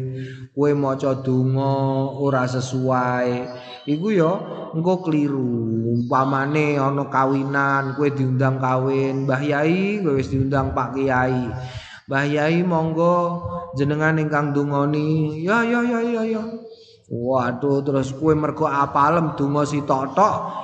kowe 0.54 0.72
maca 0.78 1.18
donga 1.18 2.14
ora 2.14 2.46
sesuai, 2.46 3.30
iku 3.90 4.08
ya 4.14 4.32
engko 4.72 5.02
keliru. 5.04 5.98
Pamane 6.06 6.78
ana 6.78 7.10
kawinan, 7.10 7.98
kowe 7.98 8.08
diundang 8.14 8.62
kawin, 8.62 9.26
Mbah 9.26 9.42
Yai 9.44 10.06
kowe 10.06 10.14
wis 10.14 10.30
diundang 10.30 10.78
Pak 10.78 10.94
Kiai. 10.94 11.50
Mbah 12.06 12.26
Yai 12.30 12.62
monggo 12.62 13.42
jenengan 13.74 14.22
ingkang 14.22 14.54
dungoni. 14.54 15.42
Ya 15.42 15.66
ya 15.66 15.82
ya 15.82 16.00
ya 16.06 16.22
ya. 16.22 16.44
Waduh 17.06 17.86
terus 17.86 18.18
kue 18.18 18.34
mergo 18.34 18.66
apalem 18.66 19.38
donga 19.38 19.62
si 19.62 19.78
tok. 19.86 20.18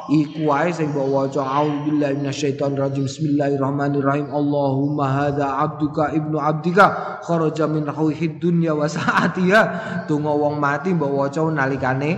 Iku 0.09 0.49
wae 0.49 0.73
sing 0.73 0.89
mbok 0.89 1.05
waca 1.13 1.45
auzubillahi 1.45 2.17
minasyaitonir 2.17 2.81
rajim 2.81 3.05
bismillahirrahmanirrahim. 3.05 4.33
Allahumma 4.33 5.05
hadza 5.05 5.61
abduka 5.61 6.09
ibnu 6.09 6.41
abdika 6.41 7.21
kharaja 7.21 7.69
min 7.69 7.85
ruhid 7.85 8.41
dunya 8.41 8.73
wa 8.73 8.89
sa'atiha. 8.89 9.61
Donga 10.09 10.33
wong 10.33 10.57
mati 10.57 10.97
mbok 10.97 11.13
waca 11.13 11.45
nalikane 11.45 12.17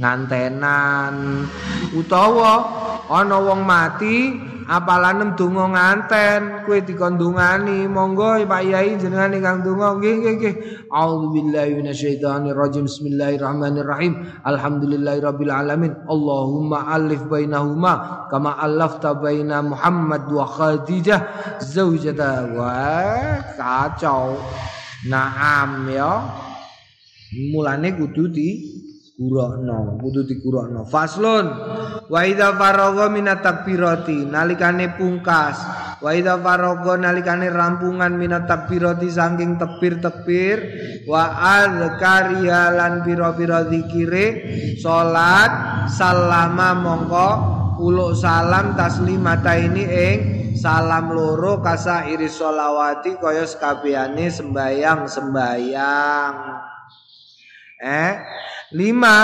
ngantenan. 0.00 1.44
Utawa 1.92 2.52
ana 3.12 3.36
wong 3.36 3.68
mati 3.68 4.32
apalanem 4.68 5.32
donga 5.32 5.64
nganten 5.72 6.68
kowe 6.68 6.76
dikondungani 6.76 7.88
monggo 7.88 8.36
Pak 8.44 8.62
Yai 8.68 9.00
jenengan 9.00 9.32
ingkang 9.32 9.64
donga. 9.64 9.96
Nggih 9.96 10.14
nggih 10.20 10.34
nggih. 10.36 10.54
Auzubillahi 10.92 11.72
minasyaitonir 11.80 12.52
rajim 12.52 12.84
bismillahirrahmanirrahim 12.84 14.12
alhamdulillahirabbil 14.44 15.52
alamin. 15.52 15.96
Allahumma 16.04 16.92
alif 16.92 17.24
bainahuma 17.24 18.28
kama 18.28 18.60
alafta 18.60 19.16
baina 19.16 19.64
Muhammad 19.64 20.28
wa 20.28 20.44
Khadijah 20.44 21.20
zaujata 21.64 22.52
wah 22.52 23.40
kacau. 23.56 24.36
Naam 25.08 25.88
ya. 25.88 26.28
Mulane 27.52 27.92
kudu 27.96 28.28
di 28.32 28.48
kurokno 29.18 29.98
kudu 29.98 30.22
dikurokno. 30.22 30.86
Faslun 30.86 31.46
wa 32.06 32.20
idza 32.22 32.54
faragha 32.54 33.10
minat 33.10 33.42
takbirati 33.42 34.22
nalikane 34.30 34.94
pungkas. 34.94 35.58
Wa 35.98 36.14
idza 36.14 36.38
faragha 36.38 36.94
nalikane 36.94 37.50
rampungan 37.50 38.14
minat 38.14 38.46
takbirati 38.46 39.10
saking 39.10 39.58
tekbir-tekbir 39.58 40.58
wa 41.10 41.34
adzkariya 41.58 42.70
lan 42.78 43.02
pira-pira 43.02 43.66
zikire 43.66 44.26
salat 44.78 45.50
salama 45.90 46.78
mongko 46.78 47.30
uluk 47.82 48.14
salam 48.14 48.78
taslimata 48.78 49.58
ini 49.58 49.84
ing 49.86 50.18
salam 50.54 51.10
loro 51.10 51.58
kasa 51.58 52.06
iris 52.06 52.38
solawati 52.38 53.18
kaya 53.18 53.46
sekabehane 53.46 54.30
sembayang 54.30 55.06
sembayang 55.06 56.34
Eh? 57.78 58.12
Lima 58.74 59.18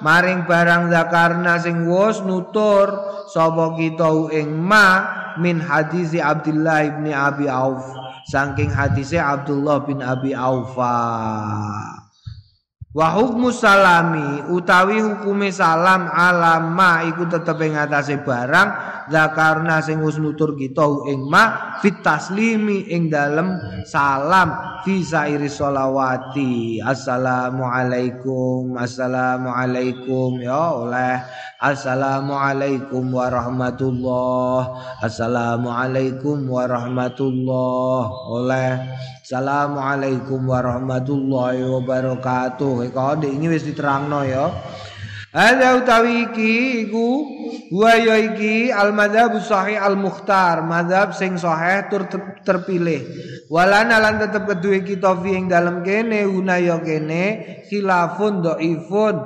maring 0.00 0.48
barang 0.48 0.88
zakarna 0.88 1.60
sing 1.60 1.84
wus 1.84 2.24
nutur 2.24 2.88
sapa 3.28 3.76
kita 3.76 4.32
ing 4.32 4.54
ma 4.54 5.04
min 5.36 5.60
hadis 5.60 6.16
Abdullah 6.16 6.88
bin 6.96 7.12
Abi 7.12 7.46
Auf. 7.50 7.84
Saking 8.28 8.72
hadise 8.72 9.16
Abdullah 9.16 9.84
bin 9.84 10.04
Abi 10.04 10.36
Aufa 10.36 10.96
Wa 12.98 13.14
hukmu 13.14 13.54
salami 13.54 14.42
utawi 14.50 14.98
hukume 14.98 15.54
salam 15.54 16.10
alama 16.10 17.06
iku 17.06 17.30
tetep 17.30 17.54
ing 17.62 17.78
atase 17.78 18.18
barang 18.26 18.68
zakarna 19.06 19.78
sing 19.78 20.02
wis 20.02 20.18
nutur 20.18 20.58
kita 20.58 21.06
ing 21.06 21.22
ma 21.30 21.78
fit 21.78 21.94
taslimi 22.02 22.90
ing 22.90 23.06
dalem 23.06 23.54
salam 23.86 24.82
fi 24.82 25.06
sairi 25.06 25.46
sholawati. 25.46 26.82
Assalamu 26.82 27.70
alaikum 27.70 28.74
assalamu 28.74 29.54
alaikum 29.54 30.42
ya 30.42 30.74
oleh 30.74 31.22
assalamu 31.62 32.34
alaikum 32.34 33.14
warahmatullah. 33.14 34.74
Assalamu 35.06 35.70
alaikum 35.70 36.50
warahmatullah. 36.50 38.02
Oleh 38.26 38.90
Assalamualaikum 39.28 40.40
warahmatullahi 40.48 41.60
wabarakatuh. 41.60 42.88
Kau 42.96 43.12
ini 43.20 43.52
wis 43.52 43.60
diterangno 43.60 44.24
ya. 44.24 44.48
Ada 45.28 45.84
utawi 45.84 46.32
iki 46.32 46.88
iku 46.88 47.08
wa 47.76 47.92
ya 47.92 48.16
iki 48.16 48.72
al 48.72 48.96
madzhab 48.96 49.36
sahih 49.44 49.76
al 49.76 49.92
mukhtar, 49.92 50.64
madzhab 50.64 51.12
sing 51.12 51.36
sahih 51.36 51.84
tur 51.92 52.08
terpilih. 52.40 53.04
Walana 53.52 54.00
lan 54.00 54.24
tetep 54.24 54.48
kedue 54.48 54.80
kita 54.80 55.20
fi 55.20 55.36
ing 55.36 55.52
dalem 55.52 55.84
kene 55.84 56.24
unaya 56.24 56.80
kene 56.80 57.60
khilafun 57.68 58.40
dhaifun, 58.40 59.16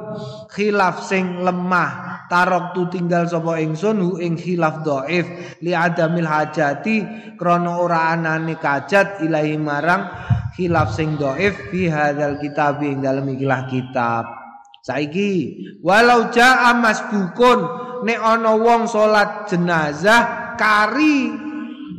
khilaf 0.50 1.06
sing 1.06 1.38
lemah 1.38 2.26
tarok 2.26 2.74
tu 2.74 2.90
tinggal 2.90 3.30
sapa 3.30 3.62
ingsun 3.62 4.02
hu 4.02 4.10
ing 4.18 4.34
khilaf 4.34 4.82
dhaif 4.82 5.54
li 5.62 5.70
adamil 5.70 6.26
hajati 6.26 7.06
krana 7.38 7.78
ora 7.78 8.10
anane 8.10 8.58
kajat 8.58 9.22
ilahi 9.22 9.54
marang 9.54 10.10
khilaf 10.58 10.90
sing 10.98 11.14
dhaif 11.14 11.70
fi 11.70 11.86
hadzal 11.86 12.42
kitab 12.42 12.82
ing 12.82 12.98
dalem 12.98 13.38
ikilah 13.38 13.70
kitab 13.70 14.41
saiki 14.82 15.34
walau 15.80 16.28
jaa 16.34 16.74
masbukun 16.76 17.60
nek 18.02 18.18
ana 18.18 18.58
wong 18.58 18.90
salat 18.90 19.46
jenazah 19.48 20.54
kari. 20.58 21.50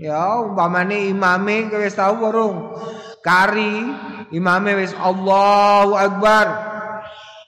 Ya 0.04 0.44
umpamane 0.44 1.08
imame 1.16 1.72
wis 1.80 1.96
tau 1.96 2.20
burung 2.20 2.76
kari 3.24 3.88
imame 4.36 4.76
wis 4.76 4.92
Allahu 5.00 5.96
akbar. 5.96 6.74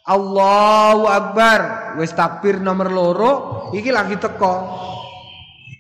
Allahu 0.06 1.10
Akbar. 1.10 1.60
Wis 1.98 2.14
takbir 2.14 2.62
nomor 2.62 2.94
loro 2.94 3.34
iki 3.74 3.90
lagi 3.90 4.22
teko. 4.22 4.54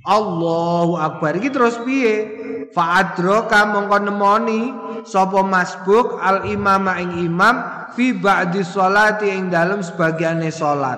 Allahu 0.06 0.98
Akbar. 0.98 1.38
Iki 1.38 1.50
terus 1.54 1.78
piye 1.86 2.45
fa'adroka 2.74 3.68
mongko 3.70 3.98
nemoni 4.08 4.62
sapa 5.04 5.42
masbuk 5.44 6.18
al 6.18 6.48
imama 6.50 6.98
ing 7.02 7.26
imam 7.26 7.90
fi 7.94 8.16
ba'di 8.16 8.64
sholati 8.64 9.30
ing 9.30 9.54
dalem 9.54 9.84
sebagiane 9.84 10.50
salat 10.50 10.98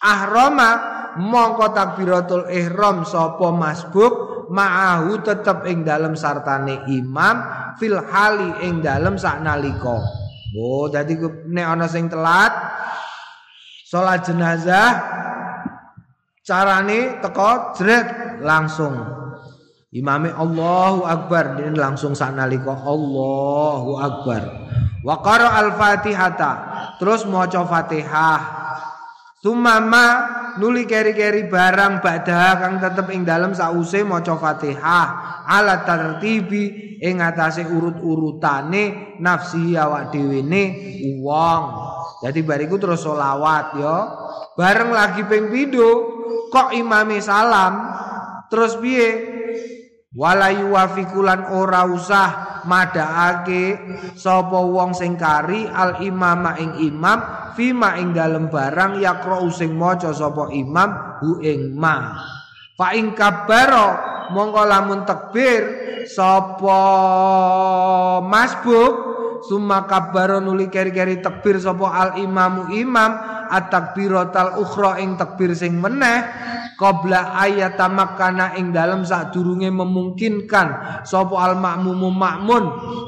ahrama 0.00 0.70
mongko 1.18 1.72
takbiratul 1.72 2.46
ihram 2.52 3.02
sapa 3.02 3.48
masbuk 3.50 4.46
ma'ahu 4.52 5.20
tetep 5.26 5.66
ing 5.66 5.82
dalem 5.82 6.14
sartane 6.14 6.86
imam 6.86 7.42
fil 7.80 7.98
hali 7.98 8.62
ing 8.62 8.78
dalem 8.80 9.18
saknalika. 9.18 9.98
Oh, 10.56 10.88
jadi 10.88 11.18
nek 11.50 11.66
ana 11.66 11.86
sing 11.90 12.08
telat 12.08 12.54
salat 13.84 14.24
jenazah 14.24 15.04
carane 16.46 17.18
teko 17.20 17.74
jret 17.76 18.40
langsung 18.40 19.25
imame 19.96 20.28
Allahu 20.30 21.08
Akbar. 21.08 21.56
Dan 21.56 21.72
langsung 21.72 22.12
sanalika 22.12 22.76
Allahu 22.76 23.96
Akbar. 23.96 24.42
Wa 25.00 25.16
qara 25.24 25.56
al-Fatihata. 25.56 26.52
Terus 27.00 27.24
maca 27.24 27.64
Fatihah. 27.64 28.40
Sumama 29.40 30.06
nuli 30.58 30.88
keri-keri 30.88 31.46
barang 31.46 32.02
badah 32.02 32.50
kang 32.58 32.74
tetep 32.82 33.06
ing 33.14 33.22
dalem 33.22 33.54
sause 33.54 34.02
maca 34.02 34.34
Fatihah. 34.34 35.06
Ala 35.46 35.86
tartibi 35.86 36.98
ing 36.98 37.22
atase 37.22 37.62
urut-urutane 37.62 39.16
nafsi 39.22 39.78
awak 39.78 40.10
dhewe 40.10 40.42
ne 40.42 40.64
wong. 41.22 41.62
Jadi 42.24 42.40
bariku 42.42 42.80
terus 42.80 43.04
solawat 43.04 43.76
yo. 43.78 43.96
Bareng 44.56 44.90
lagi 44.90 45.22
ping 45.28 45.52
pindho 45.52 45.90
kok 46.48 46.72
imame 46.72 47.20
salam? 47.20 47.92
Terus 48.48 48.80
piye? 48.80 49.35
Walayu 50.16 50.72
wafikulan 50.72 51.52
ora 51.52 51.84
usah 51.84 52.64
madhaake 52.64 53.76
sapa 54.16 54.56
wong 54.64 54.96
sing 54.96 55.20
kari 55.20 55.68
al 55.68 56.00
imama 56.00 56.56
ing 56.56 56.80
imam 56.80 57.52
fima 57.52 58.00
ing 58.00 58.16
dalem 58.16 58.48
barang 58.48 58.96
yakra 58.96 59.44
sing 59.52 59.76
maca 59.76 60.16
sapa 60.16 60.48
imam 60.56 61.20
hu 61.20 61.36
ing 61.44 61.76
ma. 61.76 62.16
Fa 62.80 62.96
ing 62.96 63.12
kabaro 63.12 63.88
mongko 64.32 64.62
lamun 64.64 65.04
takbir 65.04 65.62
sapa 66.08 66.80
masbuk 68.24 69.15
summa 69.44 69.84
kabbaro 69.84 70.40
nuli 70.40 70.72
keri-keri 70.72 71.20
takbir 71.20 71.60
sapa 71.60 71.86
al 71.92 72.10
imamu 72.20 72.72
imam 72.72 73.12
at 73.52 73.70
takbiratal 73.70 74.58
ukhra 74.60 74.98
ing 75.02 75.14
takbir 75.20 75.52
sing 75.52 75.78
meneh 75.78 76.24
qabla 76.80 77.36
ayat 77.40 77.78
tamakkana 77.78 78.56
ing 78.56 78.72
dalem 78.72 79.04
sadurunge 79.04 79.68
memungkinkan 79.68 81.02
sapa 81.04 81.36
al 81.36 81.54
makmumu 81.60 82.10
makmun 82.10 82.64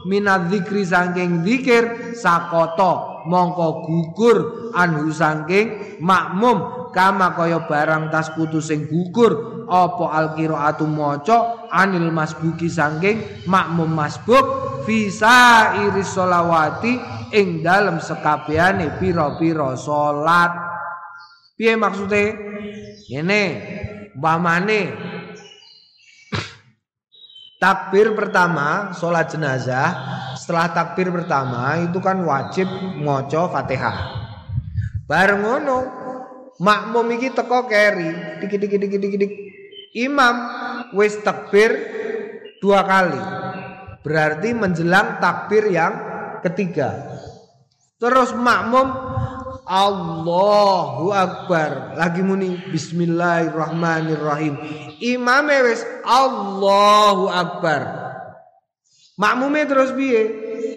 minadz 0.07 0.53
zikri 0.53 0.87
saking 0.87 1.43
zikir 1.43 2.15
sakoto 2.15 3.25
mongko 3.29 3.85
gugur 3.85 4.39
anhu 4.73 5.11
saking 5.13 6.01
makmum 6.01 6.91
kama 6.95 7.37
kaya 7.37 7.69
barang 7.69 8.09
tas 8.09 8.33
kutu 8.33 8.63
sing 8.63 8.89
gugur 8.89 9.58
apa 9.69 10.05
al 10.17 10.27
qiraatu 10.33 10.89
maca 10.89 11.69
anil 11.69 12.09
masbuki 12.09 12.67
sangking 12.67 13.45
makmum 13.45 13.93
masbuk 13.93 14.45
visa 14.89 15.77
iris 15.85 16.17
solawati 16.17 16.97
ing 17.37 17.61
dalem 17.61 18.01
sekabehane 18.01 18.97
pira-pira 18.97 19.77
salat 19.77 20.53
piye 21.61 21.77
maksude? 21.77 22.25
Ngene 23.09 23.43
umpamane 24.17 24.81
takbir 27.63 28.17
pertama 28.17 28.97
salat 28.97 29.29
jenazah 29.29 29.89
setelah 30.37 30.73
takbir 30.73 31.13
pertama 31.13 31.77
itu 31.85 32.01
kan 32.01 32.25
wajib 32.25 32.69
maca 33.05 33.49
Fatihah. 33.53 33.97
Bareng 35.09 35.41
ngono 35.41 35.79
makmum 36.61 37.09
iki 37.17 37.33
teko 37.33 37.65
keri 37.65 38.41
dikit 38.45 38.61
dikit 38.61 38.81
dikit 38.81 39.01
dikit 39.01 39.21
Imam 39.97 40.37
wis 40.93 41.21
takbir 41.25 41.73
dua 42.61 42.85
kali. 42.85 43.21
Berarti 44.05 44.53
menjelang 44.57 45.21
takbir 45.21 45.69
yang 45.69 45.95
ketiga. 46.45 47.19
Terus 47.99 48.33
makmum 48.37 48.89
Allahu 49.69 51.13
Akbar. 51.13 51.99
Lagi 51.99 52.25
muni 52.25 52.57
Bismillahirrahmanirrahim. 52.73 54.55
Imam 55.03 55.47
wis 55.67 55.85
Allahu 56.07 57.29
Akbar. 57.29 58.09
Makmume 59.19 59.67
terus 59.67 59.91
piye? 59.99 60.23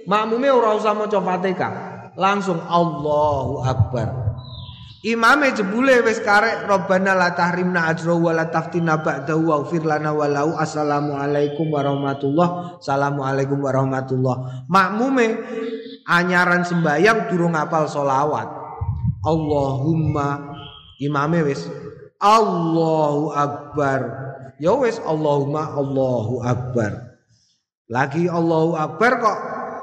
Makmume 0.09 0.49
ora 0.49 0.73
usah 0.73 0.97
maca. 0.97 1.21
Langsung 2.17 2.57
Allahu 2.67 3.63
Akbar. 3.63 4.30
Imame 5.01 5.49
jebule 5.57 6.05
wis 6.05 6.21
karek 6.21 6.69
Rabbana 6.69 7.17
la 7.17 7.33
tahrimna 7.33 7.89
ajra 7.89 8.13
wa 8.13 8.37
la 8.37 8.53
taftina 8.53 9.01
ba'dahu 9.01 9.49
wa 9.49 9.65
ufir 9.65 9.81
lana 9.81 10.13
walau 10.13 10.53
assalamualaikum 10.53 11.73
warahmatullah. 11.73 12.77
Assalamualaikum 12.77 13.65
warahmatullah. 13.65 14.69
Makmume 14.69 15.41
anyaran 16.05 16.61
sembayang 16.61 17.33
durung 17.33 17.57
apal 17.57 17.89
solawat 17.89 18.45
Allahumma 19.25 20.53
imame 21.01 21.49
wis 21.49 21.65
Allahu 22.21 23.33
akbar. 23.33 24.01
Ya 24.61 24.77
wis 24.77 25.01
Allahumma 25.01 25.81
Allahu 25.81 26.45
akbar. 26.45 27.17
Lagi 27.89 28.29
Allahu 28.29 28.77
akbar 28.77 29.17
kok 29.17 29.39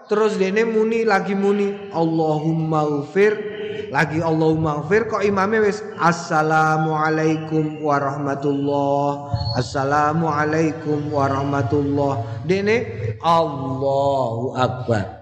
terus 0.07 0.39
dene 0.39 0.63
muni 0.63 1.03
lagi 1.03 1.35
muni 1.35 1.91
Allahumma 1.91 2.87
ufir 2.87 3.58
lagi 3.89 4.21
Allahumma 4.21 4.85
gfir 4.85 5.09
kok 5.09 5.25
imame 5.25 5.65
wis 5.65 5.81
assalamualaikum 5.97 7.81
warahmatullah 7.81 9.33
assalamualaikum 9.57 11.09
warahmatullah 11.09 12.45
dene 12.45 12.85
Allahu 13.25 14.57
akbar 14.57 15.19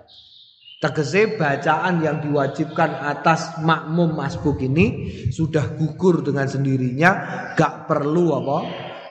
Tegese 0.77 1.41
bacaan 1.41 2.05
yang 2.05 2.21
diwajibkan 2.21 3.01
atas 3.01 3.57
makmum 3.65 4.13
masbuk 4.13 4.61
ini 4.61 5.09
sudah 5.33 5.73
gugur 5.73 6.21
dengan 6.21 6.45
sendirinya, 6.45 7.11
gak 7.57 7.89
perlu 7.89 8.37
apa? 8.37 8.59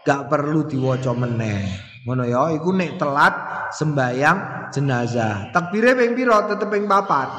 Gak 0.06 0.30
perlu 0.30 0.70
diwaca 0.70 1.18
meneh. 1.18 1.66
Ngono 2.06 2.22
ya, 2.22 2.54
iku 2.54 2.70
nek 2.70 3.02
telat 3.02 3.34
sembayang 3.74 4.70
jenazah. 4.70 5.50
Takbire 5.50 5.98
ping 5.98 6.14
pira? 6.14 6.46
Tetep 6.46 6.70
ping 6.70 6.86
papat. 6.86 7.30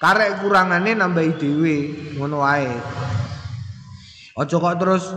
Karek 0.00 0.40
kurangane 0.40 0.96
nambahi 0.96 1.36
dhewe, 1.36 1.76
ngono 2.16 2.40
wae. 2.40 2.72
Aja 4.32 4.56
kok 4.56 4.76
terus 4.80 5.12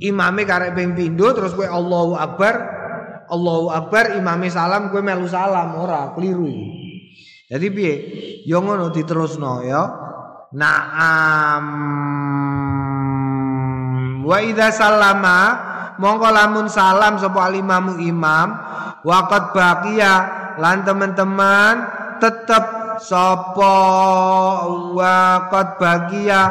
imame 0.00 0.48
karek 0.48 0.72
ping 0.72 0.96
pindho 0.96 1.28
terus 1.36 1.52
kowe 1.52 1.68
Allahu 1.68 2.16
Akbar, 2.16 2.56
Allahu 3.28 3.68
Akbar 3.68 4.16
imame 4.16 4.48
salam 4.48 4.88
kowe 4.88 5.04
melu 5.04 5.28
salam 5.28 5.76
ora 5.76 6.16
keliru. 6.16 6.48
Jadi 7.52 7.66
piye? 7.68 7.94
Ya 8.48 8.56
ngono 8.64 8.88
diterusno 8.88 9.60
ya. 9.60 9.84
Naam. 10.56 11.64
Wa 14.24 14.40
idza 14.40 14.72
salama 14.72 15.38
mongko 16.00 16.28
lamun 16.32 16.72
salam 16.72 17.20
sapa 17.20 17.44
alimamu 17.44 18.00
imam 18.00 18.56
waqat 19.04 19.52
baqiya 19.52 20.14
lan 20.56 20.80
teman-teman 20.88 21.74
tetep 22.24 22.77
sapa 22.98 23.74
waqat 24.94 25.68
baqiya 25.78 26.42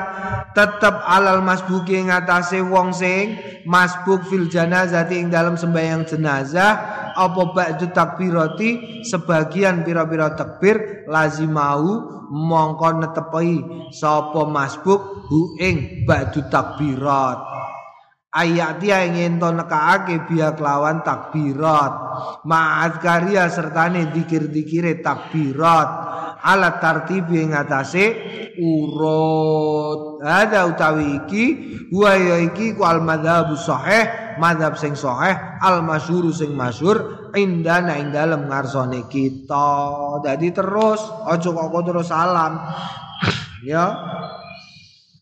tetep 0.56 0.95
alal 1.06 1.45
masbuki 1.45 2.02
ngatasé 2.08 2.64
wong 2.64 2.95
sing 2.95 3.38
masbuk 3.68 4.26
fil 4.26 4.50
janazati 4.50 5.20
ing 5.20 5.28
dalam 5.30 5.60
sembahyang 5.60 6.08
jenazah. 6.08 7.06
Apa 7.18 7.50
ba'du 7.50 7.89
takbirati? 7.91 9.02
Sebagian 9.02 9.82
pira-pira 9.82 10.38
takbir 10.38 11.06
lazimau 11.10 12.18
mongko 12.30 12.89
netepi 13.02 13.52
sapa 13.89 14.45
masbuk 14.45 15.26
hu 15.32 15.58
ing 15.58 16.06
ba'du 16.06 16.45
takbirat 16.52 17.57
ayat 18.38 18.78
dia 18.78 19.02
ingin 19.10 19.42
to 19.42 19.50
nekaake 19.50 20.30
biya 20.30 20.54
kelawan 20.54 21.02
takbirat. 21.02 21.94
Ma'ad 22.46 23.02
karya 23.02 23.50
sertane 23.50 24.14
dikir-dikire 24.14 25.02
takbirat. 25.02 25.90
Ala 26.38 26.78
tartibi 26.78 27.42
ing 27.42 27.58
atase 27.58 28.06
urut. 28.62 30.22
Ada 30.22 30.70
utawi 30.70 31.26
iki 31.26 31.46
wa 31.90 32.14
ya 32.14 32.38
iki 32.46 32.78
ku 32.78 32.86
al 32.86 33.02
madzhab 33.02 33.58
sahih 33.58 34.38
madzhab 34.38 34.78
sing 34.78 34.94
sahih 34.94 35.34
al 35.66 35.82
masyhur 35.82 36.30
sing 36.30 36.54
masyhur 36.54 37.30
indana 37.34 37.98
ing 37.98 38.14
dalem 38.14 38.46
ngarsane 38.46 39.10
kita. 39.10 39.70
Dadi 40.22 40.54
terus 40.54 41.02
aja 41.26 41.50
kok 41.50 41.84
terus 41.84 42.08
salam. 42.14 42.62
Ya 43.66 43.98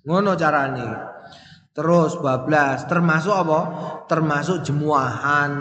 ngono 0.04 0.36
carane 0.38 1.15
terus 1.76 2.16
bablas 2.24 2.88
termasuk 2.88 3.36
apa 3.36 3.60
termasuk 4.08 4.64
jemuahan 4.64 5.52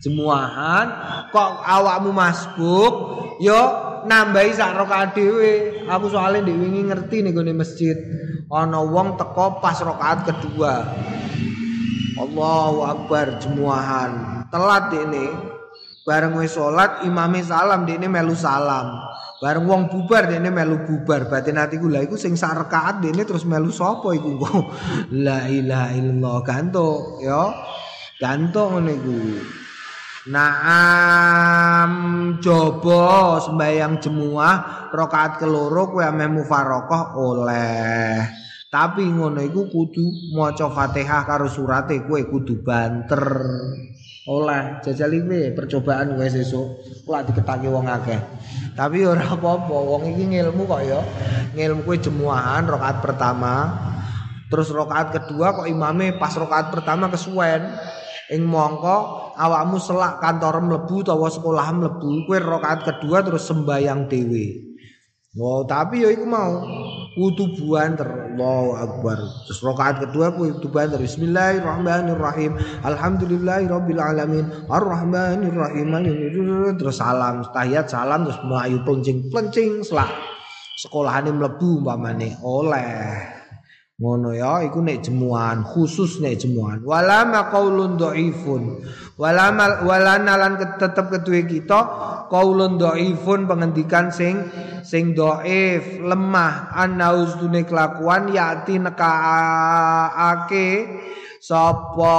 jemuahan 0.00 0.86
kok 1.28 1.50
awakmu 1.68 2.10
masbuk 2.16 2.94
yo 3.38 3.92
nambahi 4.06 4.50
sak 4.54 4.74
rakaat 4.74 5.14
dhewe. 5.14 5.84
Aku 5.86 6.10
soalnya 6.10 6.46
ndek 6.46 6.56
wingi 6.58 6.82
ngerti 6.90 7.16
nih 7.22 7.30
gue 7.34 7.54
masjid. 7.54 7.96
Ana 8.50 8.82
wong 8.82 9.16
teko 9.16 9.62
pas 9.62 9.78
rakaat 9.80 10.28
kedua. 10.28 10.84
Allahu 12.18 12.78
Akbar 12.84 13.40
jemuahan. 13.40 14.44
Telat 14.52 14.92
ini. 14.94 15.26
Bareng 16.02 16.34
wis 16.34 16.58
salat 16.58 17.06
imame 17.06 17.46
salam 17.46 17.86
ini 17.86 18.10
melu 18.10 18.34
salam. 18.34 18.98
Bareng 19.42 19.66
wong 19.66 19.90
bubar 19.90 20.30
ini 20.30 20.54
melu 20.54 20.86
bubar. 20.86 21.26
Batin 21.26 21.58
atiku 21.58 21.90
lha 21.90 22.06
iku 22.06 22.14
sing 22.14 22.38
sak 22.38 22.62
rakaat 22.62 23.02
ini 23.02 23.26
terus 23.26 23.42
melu 23.42 23.74
sapa 23.74 24.14
iku 24.14 24.38
kok. 24.38 24.70
La 25.26 25.50
ilaha 25.50 25.90
illallah 25.98 26.36
gantuk 26.46 27.18
ya. 27.18 27.50
Gantuk 28.22 28.78
ngene 28.78 28.92
iku. 29.02 29.18
Naam 30.30 31.90
coba 32.38 33.42
sembayang 33.42 33.98
jemuah 33.98 34.86
rakaat 34.94 35.42
keloro 35.42 35.90
kowe 35.90 36.06
ame 36.06 36.30
mufarokoh 36.30 37.18
oleh. 37.18 38.22
Tapi 38.70 39.10
ngono 39.10 39.42
iku 39.42 39.66
kudu 39.66 40.38
maca 40.38 40.70
Fatihah 40.70 41.26
karo 41.26 41.50
surate 41.50 42.06
kowe 42.06 42.22
kudu 42.22 42.62
banter. 42.62 43.26
Oleh 44.22 44.78
jajal 44.86 45.10
iki 45.18 45.50
percobaan 45.50 46.14
kowe 46.14 46.28
sesuk 46.30 46.78
kula 47.02 47.26
diketake 47.26 47.66
wong 47.66 47.90
akeh. 47.90 48.22
Tapi 48.78 49.02
ora 49.02 49.34
apa-apa, 49.34 49.74
wong 49.74 50.14
iki 50.14 50.30
ngilmu 50.30 50.62
kok 50.62 50.82
ya. 50.86 51.02
Ngilmu 51.58 51.82
kowe 51.82 51.98
jemuahan 51.98 52.70
rakaat 52.70 53.02
pertama. 53.02 53.54
Terus 54.46 54.70
rakaat 54.70 55.10
kedua 55.10 55.58
kok 55.58 55.66
imame 55.66 56.14
pas 56.22 56.30
rakaat 56.38 56.70
pertama 56.70 57.10
kesuwen. 57.10 57.66
Ing 58.30 58.46
mongko 58.46 59.34
awakmu 59.34 59.82
selak 59.82 60.22
kantor 60.22 60.70
mlebu 60.70 61.02
utawa 61.02 61.26
sekolah 61.26 61.66
mlebu 61.74 62.22
kowe 62.30 62.38
rakaat 62.38 62.86
kedua 62.86 63.26
terus 63.26 63.42
sembayang 63.42 64.06
dhewe. 64.06 64.70
Wow, 65.34 65.64
tapi 65.66 66.04
ya 66.04 66.12
iku 66.12 66.28
mau 66.28 66.62
kudu 67.16 67.56
banter. 67.68 68.06
Allahu 68.06 68.70
akbar. 68.76 69.18
Terus 69.48 69.60
rakaat 69.60 69.96
kedua 70.08 70.32
kudu 70.32 70.68
banter. 70.72 71.00
Bismillahirrahmanirrahim. 71.00 72.56
Alhamdulillahirabbil 72.84 74.00
alamin. 74.00 74.44
Arrahmanirrahim. 74.68 75.88
Terus 76.80 76.96
salam, 77.00 77.44
tahiyat 77.52 77.88
salam 77.88 78.24
terus 78.24 78.40
mlayu 78.44 78.80
plencing-plencing 78.86 79.84
selak 79.84 80.10
sekolahane 80.82 81.30
mlebu 81.30 81.84
umpamane 81.84 82.40
oleh 82.42 83.41
ngono 84.02 84.34
ya 84.34 84.66
iku 84.66 84.82
nek 84.82 85.06
jemuan 85.06 85.62
khusus 85.62 86.18
nek 86.18 86.42
jemuan. 86.42 86.82
Wala 86.82 87.22
maqaulun 87.22 87.94
dhaifun 87.94 88.82
wala 89.14 89.54
wala 89.86 90.18
nalan 90.18 90.58
tetep 90.58 91.06
ketuwe 91.06 91.46
kita 91.46 91.80
qaulun 92.26 92.82
dhaifun 92.82 93.46
pengendikan 93.46 94.10
sing 94.10 94.50
sing 94.82 95.14
dhaif 95.14 96.02
lemah 96.02 96.74
anaus 96.74 97.38
dune 97.38 97.62
kelakuan 97.62 98.34
yati 98.34 98.82
nekaake 98.82 100.68
sapa 101.38 102.18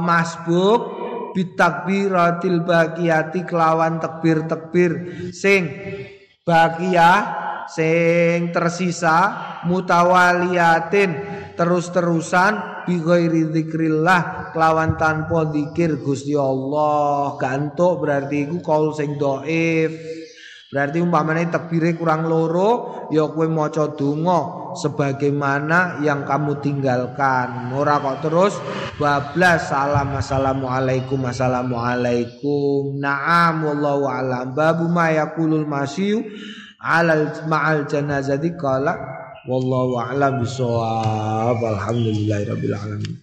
masbuk 0.00 1.04
bitakbiratil 1.36 2.64
baqiyati 2.64 3.44
kelawan 3.44 4.00
takbir-takbir 4.00 5.12
sing 5.34 5.68
baqiyah 6.46 7.44
sing 7.70 8.52
tersisa 8.52 9.16
mutawaliyatin 9.64 11.10
terus-terusan 11.54 12.84
bi 12.84 13.00
ghairi 13.00 13.48
dzikrillah 13.48 14.52
kelawan 14.52 15.00
tanpa 15.00 15.48
zikir 15.50 15.98
Gusti 16.02 16.36
Allah. 16.36 17.34
Gantuk 17.40 18.04
berarti 18.04 18.44
iku 18.46 18.58
kaul 18.60 18.92
sing 18.92 19.16
dhaif. 19.16 19.92
Berarti 20.74 20.98
umpamane 20.98 21.46
takbire 21.54 21.94
kurang 21.94 22.26
loro 22.26 23.06
ya 23.14 23.30
kowe 23.30 23.46
maca 23.46 23.94
donga 23.94 24.74
sebagaimana 24.74 26.02
yang 26.02 26.26
kamu 26.26 26.58
tinggalkan. 26.58 27.70
Ora 27.70 28.02
kok 28.02 28.26
terus 28.26 28.58
bablas 28.98 29.70
salam 29.70 30.18
assalamualaikum 30.18 31.22
assalamualaikum. 31.30 32.98
Na'am 32.98 33.70
wallahu 33.70 34.10
alam. 34.10 34.50
Babu 34.50 34.90
ma 34.90 35.14
yaqulul 35.14 35.62
masyu 35.62 36.26
alal 36.84 37.32
ma'al 37.48 37.88
janazati 37.88 38.52
qala 38.60 38.92
wallahu 39.48 39.96
a'lam 39.96 40.44
bisawab 40.44 41.56
alhamdulillahirabbil 41.64 42.76
alamin 42.76 43.14